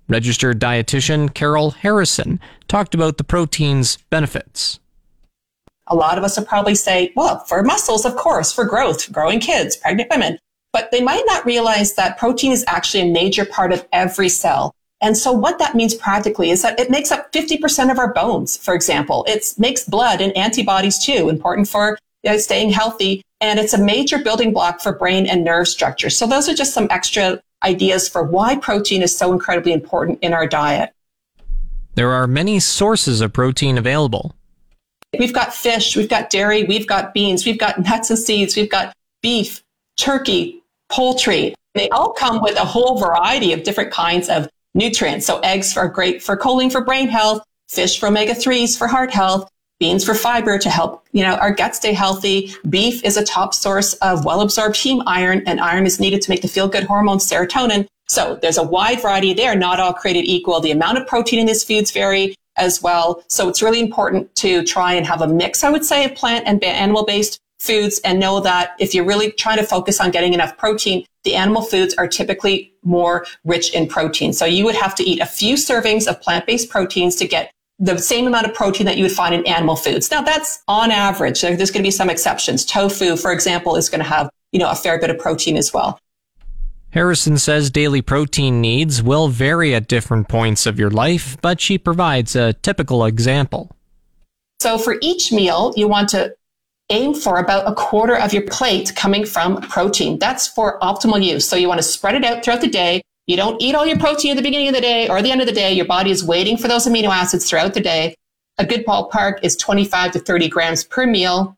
Registered 0.09 0.61
dietitian 0.61 1.33
Carol 1.33 1.71
Harrison 1.71 2.39
talked 2.67 2.95
about 2.95 3.17
the 3.17 3.25
protein's 3.25 3.97
benefits. 4.11 4.79
A 5.87 5.95
lot 5.95 6.19
of 6.19 6.25
us 6.25 6.39
would 6.39 6.47
probably 6.47 6.75
say, 6.75 7.13
well, 7.17 7.39
for 7.41 7.63
muscles, 7.63 8.05
of 8.05 8.15
course, 8.17 8.53
for 8.53 8.67
growth, 8.67 9.11
growing 9.11 9.41
kids, 9.41 9.77
pregnant 9.77 10.11
women. 10.11 10.39
But 10.73 10.91
they 10.91 11.01
might 11.01 11.25
not 11.27 11.47
realize 11.47 11.95
that 11.95 12.19
protein 12.19 12.53
is 12.53 12.65
actually 12.69 13.09
a 13.09 13.13
major 13.13 13.47
part 13.47 13.73
of 13.73 13.87
every 13.93 14.29
cell. 14.29 14.75
And 15.01 15.17
so 15.17 15.33
what 15.33 15.59
that 15.59 15.75
means 15.75 15.95
practically 15.95 16.51
is 16.51 16.63
that 16.63 16.79
it 16.81 16.91
makes 16.91 17.13
up 17.13 17.33
50% 17.33 17.91
of 17.91 17.99
our 17.99 18.13
bones, 18.13 18.57
for 18.57 18.75
example. 18.75 19.25
It 19.29 19.55
makes 19.59 19.85
blood 19.85 20.21
and 20.21 20.37
antibodies 20.37 20.99
too, 20.99 21.29
important 21.29 21.69
for 21.69 21.99
you 22.25 22.33
know, 22.33 22.39
staying 22.39 22.71
healthy. 22.71 23.23
And 23.41 23.61
it's 23.61 23.75
a 23.75 23.79
major 23.79 24.19
building 24.19 24.53
block 24.53 24.81
for 24.81 24.93
brain 24.93 25.27
and 25.27 25.45
nerve 25.45 25.69
structure. 25.69 26.11
So 26.11 26.27
those 26.27 26.49
are 26.49 26.55
just 26.55 26.75
some 26.75 26.89
extra 26.91 27.41
ideas 27.63 28.09
for 28.09 28.25
why 28.25 28.57
protein 28.57 29.03
is 29.03 29.17
so 29.17 29.33
incredibly 29.33 29.73
important 29.73 30.19
in 30.23 30.33
our 30.33 30.47
diet. 30.47 30.93
There 31.95 32.11
are 32.11 32.27
many 32.27 32.61
sources 32.61 33.21
of 33.21 33.33
protein 33.33 33.79
available. 33.79 34.35
We've 35.19 35.33
got 35.33 35.55
fish, 35.55 35.97
we've 35.97 36.09
got 36.09 36.31
dairy, 36.31 36.65
we've 36.65 36.87
got 36.87 37.15
beans, 37.15 37.47
we've 37.47 37.59
got 37.59 37.79
nuts 37.83 38.11
and 38.11 38.19
seeds, 38.19 38.57
we've 38.57 38.71
got 38.71 38.93
beef, 39.23 39.63
turkey, 39.97 40.63
poultry. 40.91 41.55
They 41.75 41.89
all 41.91 42.13
come 42.13 42.43
with 42.43 42.57
a 42.57 42.65
whole 42.65 42.99
variety 42.99 43.53
of 43.53 43.63
different 43.63 43.91
kinds 43.91 44.29
of 44.29 44.49
nutrients. 44.75 45.27
So 45.27 45.41
eggs 45.41 45.77
are 45.77 45.89
great 45.89 46.23
for 46.23 46.37
choline 46.37 46.71
for 46.71 46.85
brain 46.85 47.09
health, 47.09 47.43
fish 47.69 47.99
for 47.99 48.09
omega 48.09 48.33
3s 48.33 48.77
for 48.77 48.87
heart 48.87 49.11
health, 49.11 49.51
beans 49.79 50.05
for 50.05 50.15
fiber 50.15 50.59
to 50.59 50.71
help, 50.71 51.07
you 51.13 51.23
know, 51.23 51.35
our 51.37 51.53
gut 51.53 51.77
stay 51.77 51.93
healthy. 51.93 52.53
Beef 52.69 53.05
is 53.05 53.17
a 53.17 53.25
top 53.25 53.55
source 53.55 53.95
of 53.95 54.25
well 54.25 54.41
absorbed 54.41 54.77
heme 54.77 55.03
iron 55.07 55.43
and 55.47 55.61
iron 55.61 55.87
is 55.87 56.01
needed 56.01 56.23
to 56.23 56.31
make 56.31 56.43
the 56.43 56.49
feel 56.49 56.69
good 56.69 56.85
hormone 56.85 57.19
serotonin. 57.19 57.87
So 58.09 58.39
there's 58.41 58.59
a 58.59 58.63
wide 58.63 59.03
variety 59.03 59.35
there, 59.35 59.55
not 59.55 59.81
all 59.81 59.93
created 59.93 60.25
equal. 60.25 60.61
The 60.61 60.71
amount 60.71 60.99
of 60.99 61.07
protein 61.07 61.41
in 61.41 61.47
these 61.47 61.63
foods 61.63 61.91
vary 61.91 62.35
as 62.57 62.83
well. 62.83 63.23
So 63.29 63.49
it's 63.49 63.63
really 63.63 63.81
important 63.81 64.35
to 64.37 64.65
try 64.65 64.95
and 64.95 65.07
have 65.07 65.23
a 65.23 65.29
mix, 65.29 65.63
I 65.63 65.71
would 65.71 65.85
say, 65.85 66.05
of 66.05 66.15
plant 66.15 66.47
and 66.47 66.63
animal 66.65 67.05
based 67.05 67.39
foods 67.59 68.01
and 68.05 68.21
know 68.21 68.41
that 68.41 68.75
if 68.79 68.95
you're 68.95 69.05
really 69.05 69.33
trying 69.33 69.59
to 69.59 69.65
focus 69.65 70.01
on 70.01 70.11
getting 70.11 70.35
enough 70.35 70.57
protein, 70.57 71.05
the 71.25 71.35
animal 71.35 71.63
foods 71.63 71.95
are 71.95 72.07
typically 72.07 72.73
more 72.83 73.27
rich 73.45 73.75
in 73.75 73.89
protein. 73.89 74.33
So 74.33 74.45
you 74.45 74.65
would 74.65 74.77
have 74.77 74.95
to 74.97 75.03
eat 75.03 75.21
a 75.21 75.27
few 75.27 75.55
servings 75.55 76.07
of 76.07 76.21
plant-based 76.21 76.71
proteins 76.71 77.17
to 77.17 77.27
get 77.27 77.53
the 77.81 77.99
same 77.99 78.27
amount 78.27 78.47
of 78.47 78.55
protein 78.55 78.87
that 78.87 78.97
you 78.97 79.05
would 79.05 79.13
find 79.13 79.35
in 79.35 79.47
animal 79.47 79.77
foods. 79.77 80.11
Now 80.11 80.23
that's 80.23 80.63
on 80.69 80.91
average. 80.91 81.41
There's 81.41 81.71
going 81.71 81.83
to 81.83 81.87
be 81.87 81.91
some 81.91 82.11
exceptions. 82.11 82.65
Tofu, 82.65 83.17
for 83.17 83.33
example, 83.33 83.77
is 83.77 83.89
going 83.89 84.03
to 84.03 84.09
have, 84.09 84.31
you 84.53 84.59
know, 84.59 84.71
a 84.71 84.75
fair 84.75 84.99
bit 84.99 85.11
of 85.11 85.19
protein 85.19 85.57
as 85.57 85.73
well. 85.73 85.99
Harrison 86.91 87.37
says 87.37 87.71
daily 87.71 88.01
protein 88.01 88.61
needs 88.61 89.03
will 89.03 89.29
vary 89.29 89.75
at 89.75 89.89
different 89.89 90.27
points 90.27 90.65
of 90.65 90.79
your 90.79 90.91
life, 90.91 91.37
but 91.43 91.61
she 91.61 91.77
provides 91.77 92.35
a 92.35 92.55
typical 92.55 93.05
example. 93.05 93.77
So 94.59 94.79
for 94.79 94.97
each 95.03 95.31
meal, 95.31 95.73
you 95.77 95.87
want 95.87 96.09
to 96.11 96.35
aim 96.91 97.15
for 97.15 97.39
about 97.39 97.71
a 97.71 97.75
quarter 97.75 98.17
of 98.17 98.33
your 98.33 98.43
plate 98.43 98.95
coming 98.97 99.25
from 99.25 99.61
protein. 99.63 100.19
That's 100.19 100.47
for 100.47 100.79
optimal 100.81 101.23
use. 101.23 101.49
So 101.49 101.57
you 101.57 101.69
want 101.69 101.79
to 101.79 101.87
spread 101.87 102.15
it 102.15 102.25
out 102.25 102.43
throughout 102.43 102.61
the 102.61 102.69
day. 102.69 103.03
You 103.27 103.37
don't 103.37 103.61
eat 103.61 103.75
all 103.75 103.87
your 103.87 103.99
protein 103.99 104.33
at 104.33 104.37
the 104.37 104.43
beginning 104.43 104.69
of 104.69 104.75
the 104.75 104.81
day 104.81 105.09
or 105.09 105.21
the 105.21 105.31
end 105.31 105.43
of 105.43 105.47
the 105.47 105.53
day. 105.53 105.73
Your 105.73 105.85
body 105.85 106.11
is 106.11 106.25
waiting 106.25 106.57
for 106.57 106.67
those 106.67 106.87
amino 106.87 107.09
acids 107.09 107.49
throughout 107.49 107.75
the 107.75 107.81
day. 107.81 108.15
A 108.57 108.65
good 108.65 108.87
ballpark 108.87 109.41
is 109.43 109.55
25 109.57 110.13
to 110.13 110.19
30 110.19 110.49
grams 110.49 110.83
per 110.83 111.07
meal. 111.07 111.57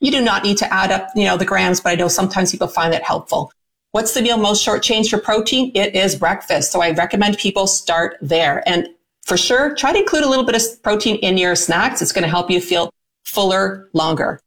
You 0.00 0.10
do 0.10 0.22
not 0.22 0.42
need 0.42 0.56
to 0.58 0.72
add 0.72 0.90
up, 0.90 1.10
you 1.14 1.24
know, 1.24 1.36
the 1.36 1.44
grams, 1.44 1.80
but 1.80 1.90
I 1.90 1.94
know 1.94 2.08
sometimes 2.08 2.50
people 2.50 2.66
find 2.66 2.92
that 2.92 3.02
helpful. 3.02 3.52
What's 3.92 4.14
the 4.14 4.22
meal 4.22 4.38
most 4.38 4.66
shortchanged 4.66 5.10
for 5.10 5.18
protein? 5.18 5.70
It 5.74 5.94
is 5.94 6.16
breakfast. 6.16 6.72
So 6.72 6.80
I 6.80 6.92
recommend 6.92 7.36
people 7.36 7.66
start 7.66 8.16
there. 8.22 8.66
And 8.66 8.88
for 9.26 9.36
sure, 9.36 9.76
try 9.76 9.92
to 9.92 9.98
include 9.98 10.24
a 10.24 10.28
little 10.28 10.46
bit 10.46 10.56
of 10.56 10.82
protein 10.82 11.16
in 11.16 11.36
your 11.36 11.54
snacks. 11.54 12.00
It's 12.00 12.10
going 12.10 12.24
to 12.24 12.30
help 12.30 12.50
you 12.50 12.60
feel 12.60 12.90
fuller 13.24 13.90
longer. 13.92 14.40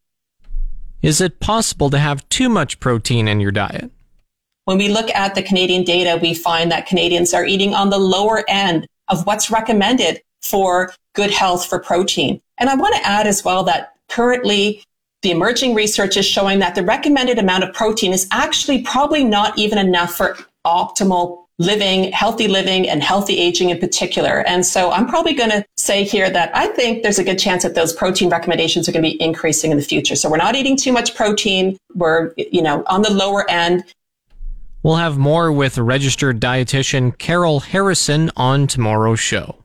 Is 1.06 1.22
it 1.22 1.40
possible 1.40 1.92
to 1.92 2.00
have 2.00 2.28
too 2.30 2.50
much 2.50 2.80
protein 2.80 3.28
in 3.28 3.40
your 3.40 3.52
diet? 3.52 3.92
When 4.64 4.80
we 4.80 4.90
look 4.90 5.12
at 5.12 5.36
the 5.36 5.44
Canadian 5.44 5.84
data, 5.84 6.18
we 6.20 6.34
find 6.34 6.72
that 6.72 6.88
Canadians 6.88 7.32
are 7.32 7.46
eating 7.46 7.76
on 7.76 7.92
the 7.92 8.00
lower 8.00 8.44
end 8.48 8.88
of 9.08 9.24
what's 9.28 9.52
recommended 9.52 10.24
for 10.42 10.96
good 11.14 11.30
health 11.30 11.68
for 11.68 11.78
protein. 11.78 12.42
And 12.58 12.72
I 12.72 12.76
want 12.76 12.96
to 12.96 13.06
add 13.06 13.28
as 13.28 13.46
well 13.46 13.64
that 13.66 13.94
currently 14.10 14.84
the 15.22 15.30
emerging 15.30 15.76
research 15.76 16.18
is 16.18 16.26
showing 16.26 16.58
that 16.58 16.74
the 16.74 16.82
recommended 16.82 17.38
amount 17.38 17.64
of 17.64 17.72
protein 17.76 18.12
is 18.12 18.28
actually 18.32 18.82
probably 18.82 19.24
not 19.24 19.56
even 19.60 19.78
enough 19.78 20.16
for 20.16 20.36
optimal 20.66 21.45
living, 21.58 22.12
healthy 22.12 22.48
living 22.48 22.90
and 22.90 23.02
healthy 23.02 23.38
aging 23.38 23.70
in 23.70 23.80
particular. 23.80 24.46
And 24.48 24.66
so 24.66 24.92
I'm 24.92 25.08
probably 25.08 25.34
going 25.34 25.52
to 25.52 25.66
say 25.78 26.04
here 26.04 26.30
that 26.30 26.56
I 26.56 26.68
think 26.68 27.04
there's 27.04 27.20
a 27.20 27.24
good 27.24 27.40
chance 27.40 27.64
that 27.64 27.76
those 27.76 27.94
protein 27.94 28.30
recommendations 28.30 28.90
are 28.90 28.92
going 28.92 29.04
to 29.04 29.10
be 29.10 29.22
increasing 29.22 29.72
in 29.72 29.78
the 29.78 29.84
future. 29.84 30.16
So 30.16 30.30
we're 30.30 30.38
not 30.38 30.56
eating 30.56 30.76
too 30.76 30.92
much 30.92 31.16
protein. 31.16 31.78
We're, 31.94 32.34
you 32.36 32.62
know, 32.62 32.84
on 32.88 33.02
the 33.02 33.12
lower 33.12 33.50
end. 33.50 33.86
We'll 34.84 34.98
have 34.98 35.18
more 35.18 35.52
with 35.52 35.78
registered 35.78 36.40
dietitian 36.40 37.18
Carol 37.18 37.62
Harrison 37.62 38.32
on 38.36 38.68
tomorrow's 38.68 39.20
show. 39.20 39.56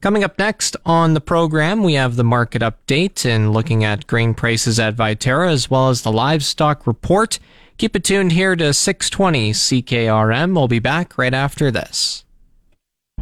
Coming 0.00 0.22
up 0.22 0.38
next 0.38 0.76
on 0.84 1.14
the 1.14 1.20
program, 1.20 1.82
we 1.82 1.94
have 1.94 2.16
the 2.16 2.24
market 2.24 2.60
update 2.60 3.24
and 3.24 3.54
looking 3.54 3.84
at 3.84 4.06
grain 4.06 4.34
prices 4.34 4.78
at 4.78 4.96
Viterra 4.96 5.50
as 5.50 5.70
well 5.70 5.88
as 5.88 6.02
the 6.02 6.12
livestock 6.12 6.86
report. 6.86 7.38
Keep 7.76 7.96
it 7.96 8.04
tuned 8.04 8.30
here 8.32 8.54
to 8.54 8.72
620 8.72 9.50
CKRM. 9.52 10.54
We'll 10.54 10.68
be 10.68 10.78
back 10.78 11.18
right 11.18 11.34
after 11.34 11.72
this. 11.72 12.24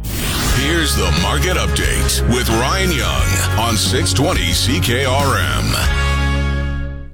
Here's 0.03 0.95
the 0.95 1.09
market 1.23 1.57
update 1.57 2.21
with 2.29 2.47
Ryan 2.49 2.91
Young 2.91 3.27
on 3.59 3.75
620 3.75 4.41
CKRM. 4.51 5.73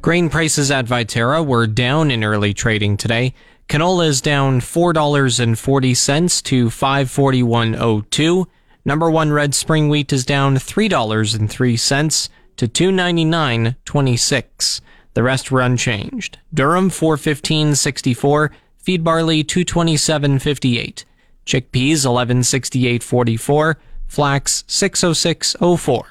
Grain 0.01 0.29
prices 0.29 0.69
at 0.69 0.85
Viterra 0.85 1.45
were 1.45 1.67
down 1.67 2.11
in 2.11 2.23
early 2.23 2.53
trading 2.53 2.95
today. 2.97 3.33
Canola 3.69 4.07
is 4.07 4.21
down 4.21 4.59
$4.40 4.59 6.43
to 6.43 6.67
541.02. 6.67 8.45
Number 8.83 9.09
1 9.11 9.31
red 9.31 9.55
spring 9.55 9.87
wheat 9.89 10.11
is 10.11 10.25
down 10.25 10.55
$3.03 10.55 12.29
to 12.57 12.67
299.26. 12.67 14.81
The 15.13 15.23
rest 15.23 15.51
were 15.51 15.61
unchanged. 15.61 16.37
Durum 16.53 16.89
415.64, 16.89 18.49
feed 18.77 19.03
barley 19.03 19.43
227.58, 19.43 21.03
chickpeas 21.45 22.05
1168.44, 22.05 23.75
flax 24.07 24.63
606.04, 24.67 26.03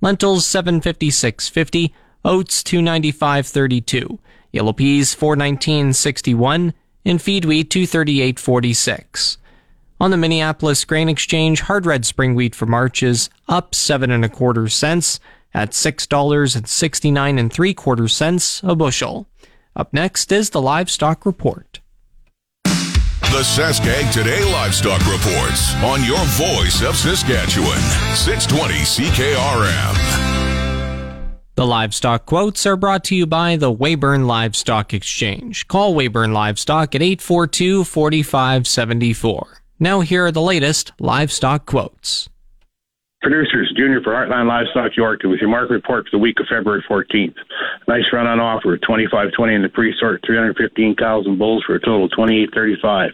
lentils 0.00 0.46
756.50, 0.46 1.92
oats 2.24 2.62
295.32, 2.62 4.18
yellow 4.52 4.72
peas 4.72 5.14
419.61, 5.14 6.72
and 7.04 7.22
feed 7.22 7.44
wheat 7.44 7.70
238.46. 7.70 9.36
On 9.98 10.10
the 10.10 10.16
Minneapolis 10.16 10.84
Grain 10.84 11.08
Exchange, 11.08 11.62
hard 11.62 11.86
red 11.86 12.04
spring 12.04 12.34
wheat 12.34 12.54
for 12.54 12.66
March 12.66 13.02
is 13.02 13.30
up 13.48 13.74
seven 13.74 14.10
and 14.10 14.24
a 14.24 14.28
quarter 14.28 14.68
cents 14.68 15.20
at 15.56 15.72
six 15.72 16.06
dollars 16.06 16.54
and 16.54 16.68
sixty 16.68 17.10
nine 17.10 17.38
and 17.38 17.50
three 17.52 17.74
quarter 17.74 18.06
cents 18.06 18.60
a 18.62 18.76
bushel. 18.76 19.26
Up 19.74 19.92
next 19.92 20.30
is 20.30 20.50
the 20.50 20.60
livestock 20.60 21.24
report. 21.26 21.80
The 22.64 23.42
Saskag 23.42 24.12
Today 24.12 24.44
Livestock 24.52 25.00
Reports 25.00 25.74
on 25.82 26.04
your 26.04 26.22
voice 26.36 26.82
of 26.82 26.94
Saskatchewan, 26.94 27.80
620 28.14 28.74
CKRM. 28.84 30.26
The 31.56 31.66
livestock 31.66 32.26
quotes 32.26 32.66
are 32.66 32.76
brought 32.76 33.02
to 33.04 33.16
you 33.16 33.26
by 33.26 33.56
the 33.56 33.72
Weyburn 33.72 34.26
Livestock 34.26 34.92
Exchange. 34.92 35.66
Call 35.68 35.94
Weyburn 35.94 36.32
Livestock 36.34 36.94
at 36.94 37.02
842 37.02 37.84
4574. 37.84 39.62
Now, 39.80 40.00
here 40.00 40.26
are 40.26 40.32
the 40.32 40.42
latest 40.42 40.92
livestock 41.00 41.66
quotes. 41.66 42.28
Producers, 43.26 43.74
Junior 43.76 44.00
for 44.02 44.12
Heartland 44.12 44.46
Livestock 44.46 44.92
Yorkton 44.92 45.30
with 45.30 45.40
your 45.40 45.50
market 45.50 45.72
report 45.72 46.04
for 46.04 46.12
the 46.12 46.22
week 46.22 46.38
of 46.38 46.46
February 46.46 46.84
14th. 46.88 47.34
Nice 47.88 48.04
run 48.12 48.24
on 48.24 48.38
offer, 48.38 48.78
25.20 48.78 49.52
in 49.52 49.62
the 49.62 49.68
pre-sort, 49.68 50.22
315 50.24 50.94
cows 50.94 51.26
and 51.26 51.36
bulls 51.36 51.64
for 51.66 51.74
a 51.74 51.80
total 51.80 52.04
of 52.04 52.12
28.35. 52.12 53.10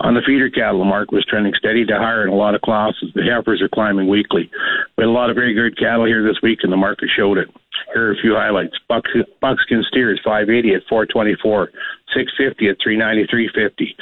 On 0.00 0.14
the 0.14 0.22
feeder 0.26 0.50
cattle, 0.50 0.80
the 0.80 0.84
market 0.84 1.12
was 1.12 1.24
trending 1.26 1.54
steady 1.54 1.86
to 1.86 1.96
higher 1.96 2.24
in 2.26 2.28
a 2.28 2.34
lot 2.34 2.56
of 2.56 2.62
classes. 2.62 3.12
The 3.14 3.22
heifers 3.22 3.62
are 3.62 3.68
climbing 3.68 4.08
weekly. 4.08 4.50
We 4.98 5.04
had 5.04 5.10
a 5.10 5.14
lot 5.14 5.30
of 5.30 5.36
very 5.36 5.54
good 5.54 5.78
cattle 5.78 6.06
here 6.06 6.26
this 6.26 6.42
week, 6.42 6.64
and 6.64 6.72
the 6.72 6.76
market 6.76 7.08
showed 7.14 7.38
it. 7.38 7.48
Here 7.94 8.08
are 8.08 8.18
a 8.18 8.20
few 8.20 8.34
highlights. 8.34 8.74
Buck, 8.88 9.04
buckskin 9.40 9.84
steers, 9.86 10.18
580 10.24 10.74
at 10.74 10.82
424. 10.88 11.70
650 12.12 12.68
at 12.68 12.78
393.50. 12.82 13.94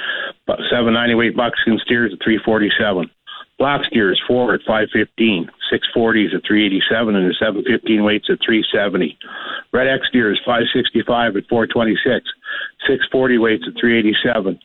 790 0.47 1.15
weight 1.17 1.37
buckskin 1.37 1.79
steers 1.85 2.15
at 2.15 2.25
347. 2.25 3.11
Black 3.59 3.85
steers 3.85 4.21
four 4.27 4.55
at 4.55 4.63
515, 4.67 5.49
640s 5.73 6.35
at 6.35 6.43
387, 6.47 7.15
and 7.15 7.31
the 7.31 7.35
715 7.39 8.03
weights 8.03 8.27
at 8.29 8.39
370. 8.45 9.17
Red 9.73 9.89
X 9.89 10.09
steers 10.09 10.41
565 10.45 11.37
at 11.37 11.49
426, 11.49 12.27
640 12.87 13.39
weights 13.39 13.65
at 13.67 13.79
387. 13.79 14.59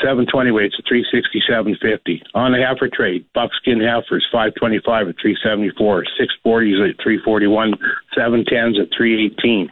720 0.00 0.50
weights 0.50 0.76
at 0.78 0.84
367.50. 0.86 2.22
On 2.34 2.52
the 2.52 2.58
heifer 2.58 2.88
trade, 2.88 3.26
buckskin 3.34 3.80
heifers 3.80 4.26
525 4.32 5.08
at 5.08 5.16
374, 5.20 6.04
640s 6.16 6.90
at 6.90 6.96
341, 7.02 7.74
710s 8.16 8.80
at 8.80 8.88
318. 8.96 9.70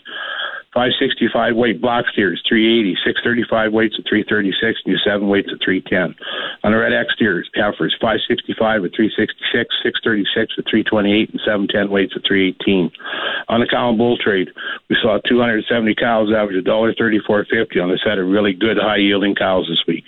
565 0.75 1.57
weight 1.57 1.81
block 1.81 2.05
steers, 2.13 2.43
380, 2.47 2.95
635 3.05 3.73
weights 3.73 3.97
at 3.99 4.05
336, 4.09 4.81
and 4.85 5.01
7 5.03 5.29
weights 5.29 5.49
at 5.53 5.65
310. 5.65 6.15
On 6.63 6.73
the 6.73 6.79
red 6.79 6.93
X 6.93 7.15
steers, 7.15 7.49
heifers, 7.55 7.97
565 8.01 8.85
at 8.85 8.93
366, 8.93 9.75
636 9.83 10.55
at 10.59 10.65
328, 10.69 11.31
and 11.31 11.41
710 11.41 11.91
weights 11.91 12.13
at 12.15 12.23
318. 12.29 12.93
On 13.49 13.61
the 13.61 13.67
cow 13.67 13.89
and 13.89 13.97
bull 13.97 14.19
trade, 14.19 14.53
we 14.91 14.97
saw 15.01 15.19
270 15.25 15.95
cows 15.95 16.29
average 16.37 16.63
$1.34.50 16.65 17.83
on 17.83 17.91
a 17.91 17.99
set 17.99 18.19
of 18.19 18.29
really 18.29 18.53
good 18.53 18.77
high 18.77 19.01
yielding 19.01 19.35
cows 19.35 19.67
this 19.69 19.83
week. 19.89 20.05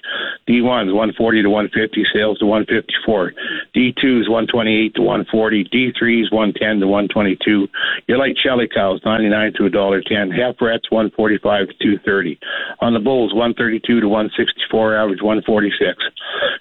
D1s 0.47 0.93
140 0.93 1.43
to 1.43 1.49
150, 1.49 2.05
sales 2.13 2.39
to 2.39 2.47
154. 2.47 3.33
D2s 3.75 4.29
128 4.29 4.95
to 4.95 5.03
140, 5.03 5.65
D3s 5.65 6.33
110 6.33 6.81
to 6.81 6.87
122. 6.87 7.69
Your 8.09 8.19
light 8.19 8.37
Shelly 8.37 8.69
cows 8.69 9.01
99 9.05 9.55
to 9.55 9.63
$1.10. 9.65 10.50
Brets 10.59 10.91
145 10.91 11.69
to 11.69 11.75
230. 11.75 12.39
On 12.81 12.95
the 12.95 13.01
bulls 13.01 13.33
132 13.35 14.01
to 14.01 14.09
164, 14.09 14.97
average 14.97 15.23
146. 15.23 16.05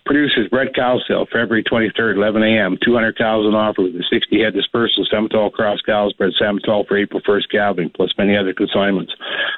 Producers 0.06 0.50
bred 0.50 0.74
cow 0.76 1.00
sale 1.08 1.26
February 1.26 1.64
23rd, 1.64 2.16
11 2.16 2.44
a.m. 2.44 2.78
200 2.84 3.18
cows 3.18 3.46
on 3.46 3.56
offer 3.56 3.84
with 3.84 3.96
a 3.96 4.04
60 4.10 4.42
head 4.42 4.54
dispersal. 4.54 5.06
Simmental 5.12 5.52
cross 5.52 5.80
cows 5.86 6.14
bred 6.14 6.32
Simmental 6.40 6.88
for 6.88 6.98
April 6.98 7.22
1st 7.22 7.52
calving, 7.52 7.90
plus 7.90 8.14
many 8.18 8.36
other 8.36 8.54
consignments. 8.54 9.14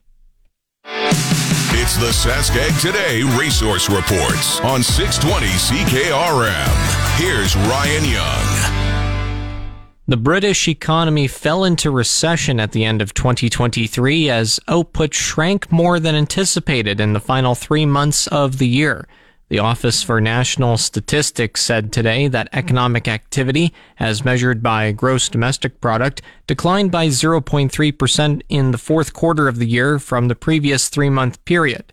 It's 1.93 1.99
the 1.99 2.31
Saskag 2.31 2.81
Today 2.81 3.25
Resource 3.37 3.91
Reports 3.91 4.61
on 4.61 4.81
620 4.81 5.47
CKRM. 5.49 7.19
Here's 7.19 7.57
Ryan 7.57 8.05
Young. 8.05 9.75
The 10.07 10.17
British 10.17 10.69
economy 10.69 11.27
fell 11.27 11.65
into 11.65 11.91
recession 11.91 12.61
at 12.61 12.71
the 12.71 12.85
end 12.85 13.03
of 13.03 13.13
2023 13.13 14.31
as 14.31 14.61
output 14.69 15.13
shrank 15.15 15.73
more 15.73 15.99
than 15.99 16.15
anticipated 16.15 17.01
in 17.01 17.13
the 17.13 17.19
final 17.19 17.57
three 17.57 17.87
months 17.87 18.29
of 18.29 18.59
the 18.59 18.69
year. 18.69 19.09
The 19.51 19.59
Office 19.59 20.01
for 20.05 20.21
National 20.21 20.79
Statistics 20.79 21.61
said 21.61 21.93
today 21.93 22.29
that 22.29 22.49
economic 22.53 23.09
activity, 23.09 23.75
as 23.99 24.25
measured 24.25 24.63
by 24.63 24.93
gross 24.93 25.29
domestic 25.29 25.81
product, 25.81 26.23
declined 26.47 26.93
by 26.93 27.09
0.3% 27.09 28.43
in 28.49 28.71
the 28.71 28.79
fourth 28.79 29.13
quarter 29.13 29.49
of 29.49 29.59
the 29.59 29.67
year 29.67 29.99
from 29.99 30.29
the 30.29 30.37
previous 30.37 30.89
three 30.89 31.11
month 31.11 31.45
period. 31.45 31.93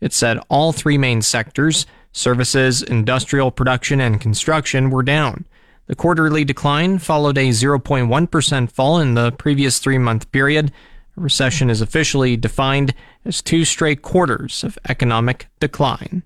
It 0.00 0.12
said 0.12 0.40
all 0.48 0.72
three 0.72 0.98
main 0.98 1.22
sectors 1.22 1.86
services, 2.10 2.82
industrial 2.82 3.52
production, 3.52 4.00
and 4.00 4.20
construction 4.20 4.90
were 4.90 5.04
down. 5.04 5.44
The 5.86 5.94
quarterly 5.94 6.44
decline 6.44 6.98
followed 6.98 7.38
a 7.38 7.50
0.1% 7.50 8.72
fall 8.72 8.98
in 8.98 9.14
the 9.14 9.30
previous 9.30 9.78
three 9.78 9.98
month 9.98 10.32
period. 10.32 10.72
A 11.16 11.20
recession 11.20 11.70
is 11.70 11.80
officially 11.80 12.36
defined 12.36 12.94
as 13.24 13.42
two 13.42 13.64
straight 13.64 14.02
quarters 14.02 14.64
of 14.64 14.76
economic 14.88 15.46
decline. 15.60 16.24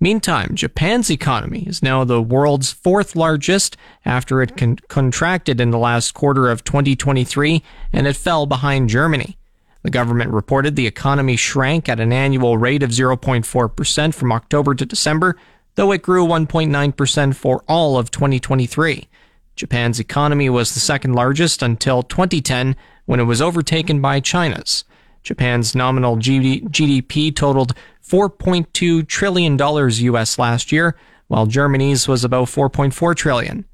Meantime, 0.00 0.54
Japan's 0.54 1.10
economy 1.10 1.64
is 1.66 1.82
now 1.82 2.04
the 2.04 2.22
world's 2.22 2.70
fourth 2.72 3.16
largest 3.16 3.76
after 4.04 4.40
it 4.40 4.56
con- 4.56 4.78
contracted 4.86 5.60
in 5.60 5.70
the 5.72 5.78
last 5.78 6.14
quarter 6.14 6.48
of 6.48 6.62
2023 6.62 7.64
and 7.92 8.06
it 8.06 8.14
fell 8.14 8.46
behind 8.46 8.88
Germany. 8.88 9.36
The 9.82 9.90
government 9.90 10.30
reported 10.30 10.76
the 10.76 10.86
economy 10.86 11.34
shrank 11.34 11.88
at 11.88 11.98
an 11.98 12.12
annual 12.12 12.58
rate 12.58 12.84
of 12.84 12.90
0.4% 12.90 14.14
from 14.14 14.32
October 14.32 14.74
to 14.76 14.86
December, 14.86 15.36
though 15.74 15.90
it 15.90 16.02
grew 16.02 16.24
1.9% 16.24 17.34
for 17.34 17.64
all 17.66 17.98
of 17.98 18.12
2023. 18.12 19.08
Japan's 19.56 19.98
economy 19.98 20.48
was 20.48 20.74
the 20.74 20.80
second 20.80 21.14
largest 21.14 21.60
until 21.60 22.04
2010 22.04 22.76
when 23.06 23.18
it 23.18 23.24
was 23.24 23.42
overtaken 23.42 24.00
by 24.00 24.20
China's. 24.20 24.84
Japan's 25.28 25.74
nominal 25.74 26.16
GDP 26.16 27.36
totaled 27.36 27.74
$4.2 28.02 29.06
trillion 29.06 29.58
US 29.60 30.38
last 30.38 30.72
year, 30.72 30.96
while 31.26 31.44
Germany's 31.44 32.08
was 32.08 32.24
about 32.24 32.48
4.4 32.48 33.14
trillion. 33.14 33.66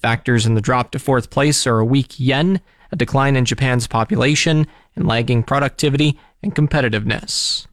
Factors 0.00 0.46
in 0.46 0.54
the 0.54 0.60
drop 0.60 0.92
to 0.92 1.00
fourth 1.00 1.30
place 1.30 1.66
are 1.66 1.80
a 1.80 1.84
weak 1.84 2.20
yen, 2.20 2.60
a 2.92 2.96
decline 2.96 3.34
in 3.34 3.44
Japan's 3.44 3.88
population, 3.88 4.68
and 4.94 5.08
lagging 5.08 5.42
productivity 5.42 6.16
and 6.44 6.54
competitiveness. 6.54 7.66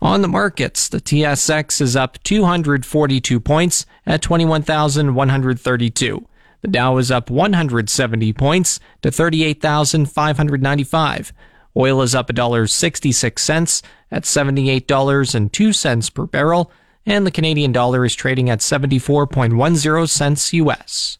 On 0.00 0.22
the 0.22 0.28
markets, 0.28 0.88
the 0.88 1.00
TSX 1.00 1.80
is 1.80 1.96
up 1.96 2.22
242 2.22 3.40
points 3.40 3.84
at 4.06 4.22
21,132. 4.22 6.28
The 6.60 6.68
Dow 6.68 6.98
is 6.98 7.10
up 7.10 7.30
170 7.30 8.32
points 8.32 8.78
to 9.02 9.10
38,595. 9.10 11.32
Oil 11.76 12.02
is 12.02 12.14
up 12.14 12.28
$1.66 12.28 13.82
at 14.10 14.24
$78.02 14.24 16.14
per 16.14 16.26
barrel, 16.26 16.70
and 17.06 17.26
the 17.26 17.30
Canadian 17.30 17.72
dollar 17.72 18.04
is 18.04 18.14
trading 18.14 18.50
at 18.50 18.58
74.10 18.58 20.08
cents 20.08 20.52
US. 20.52 21.18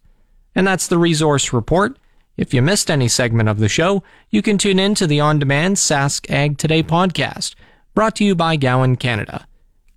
And 0.54 0.66
that's 0.66 0.88
the 0.88 0.98
resource 0.98 1.52
report. 1.52 1.98
If 2.36 2.52
you 2.54 2.62
missed 2.62 2.90
any 2.90 3.08
segment 3.08 3.48
of 3.48 3.58
the 3.58 3.68
show, 3.68 4.02
you 4.30 4.42
can 4.42 4.58
tune 4.58 4.78
in 4.78 4.94
to 4.96 5.06
the 5.06 5.20
on-demand 5.20 5.76
Sask 5.76 6.30
Ag 6.30 6.58
Today 6.58 6.82
podcast, 6.82 7.54
brought 7.94 8.16
to 8.16 8.24
you 8.24 8.34
by 8.34 8.56
Gowan 8.56 8.96
Canada. 8.96 9.46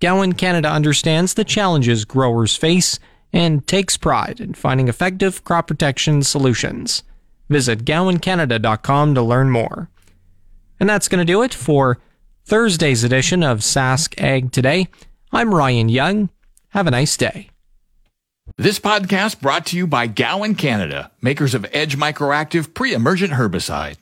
Gowan 0.00 0.34
Canada 0.34 0.70
understands 0.70 1.34
the 1.34 1.44
challenges 1.44 2.04
growers 2.04 2.54
face 2.54 2.98
and 3.32 3.66
takes 3.66 3.96
pride 3.96 4.40
in 4.40 4.54
finding 4.54 4.88
effective 4.88 5.42
crop 5.42 5.66
protection 5.66 6.22
solutions. 6.22 7.02
Visit 7.48 7.84
gowancanada.com 7.84 9.14
to 9.14 9.22
learn 9.22 9.50
more. 9.50 9.88
And 10.84 10.90
that's 10.90 11.08
going 11.08 11.26
to 11.26 11.32
do 11.32 11.40
it 11.40 11.54
for 11.54 11.96
Thursday's 12.44 13.04
edition 13.04 13.42
of 13.42 13.60
Sask 13.60 14.20
Ag 14.22 14.52
Today. 14.52 14.88
I'm 15.32 15.54
Ryan 15.54 15.88
Young. 15.88 16.28
Have 16.68 16.86
a 16.86 16.90
nice 16.90 17.16
day. 17.16 17.48
This 18.58 18.78
podcast 18.78 19.40
brought 19.40 19.64
to 19.68 19.78
you 19.78 19.86
by 19.86 20.06
Gowan 20.08 20.56
Canada, 20.56 21.10
makers 21.22 21.54
of 21.54 21.64
Edge 21.72 21.96
Microactive 21.96 22.74
pre-emergent 22.74 23.32
herbicide. 23.32 23.96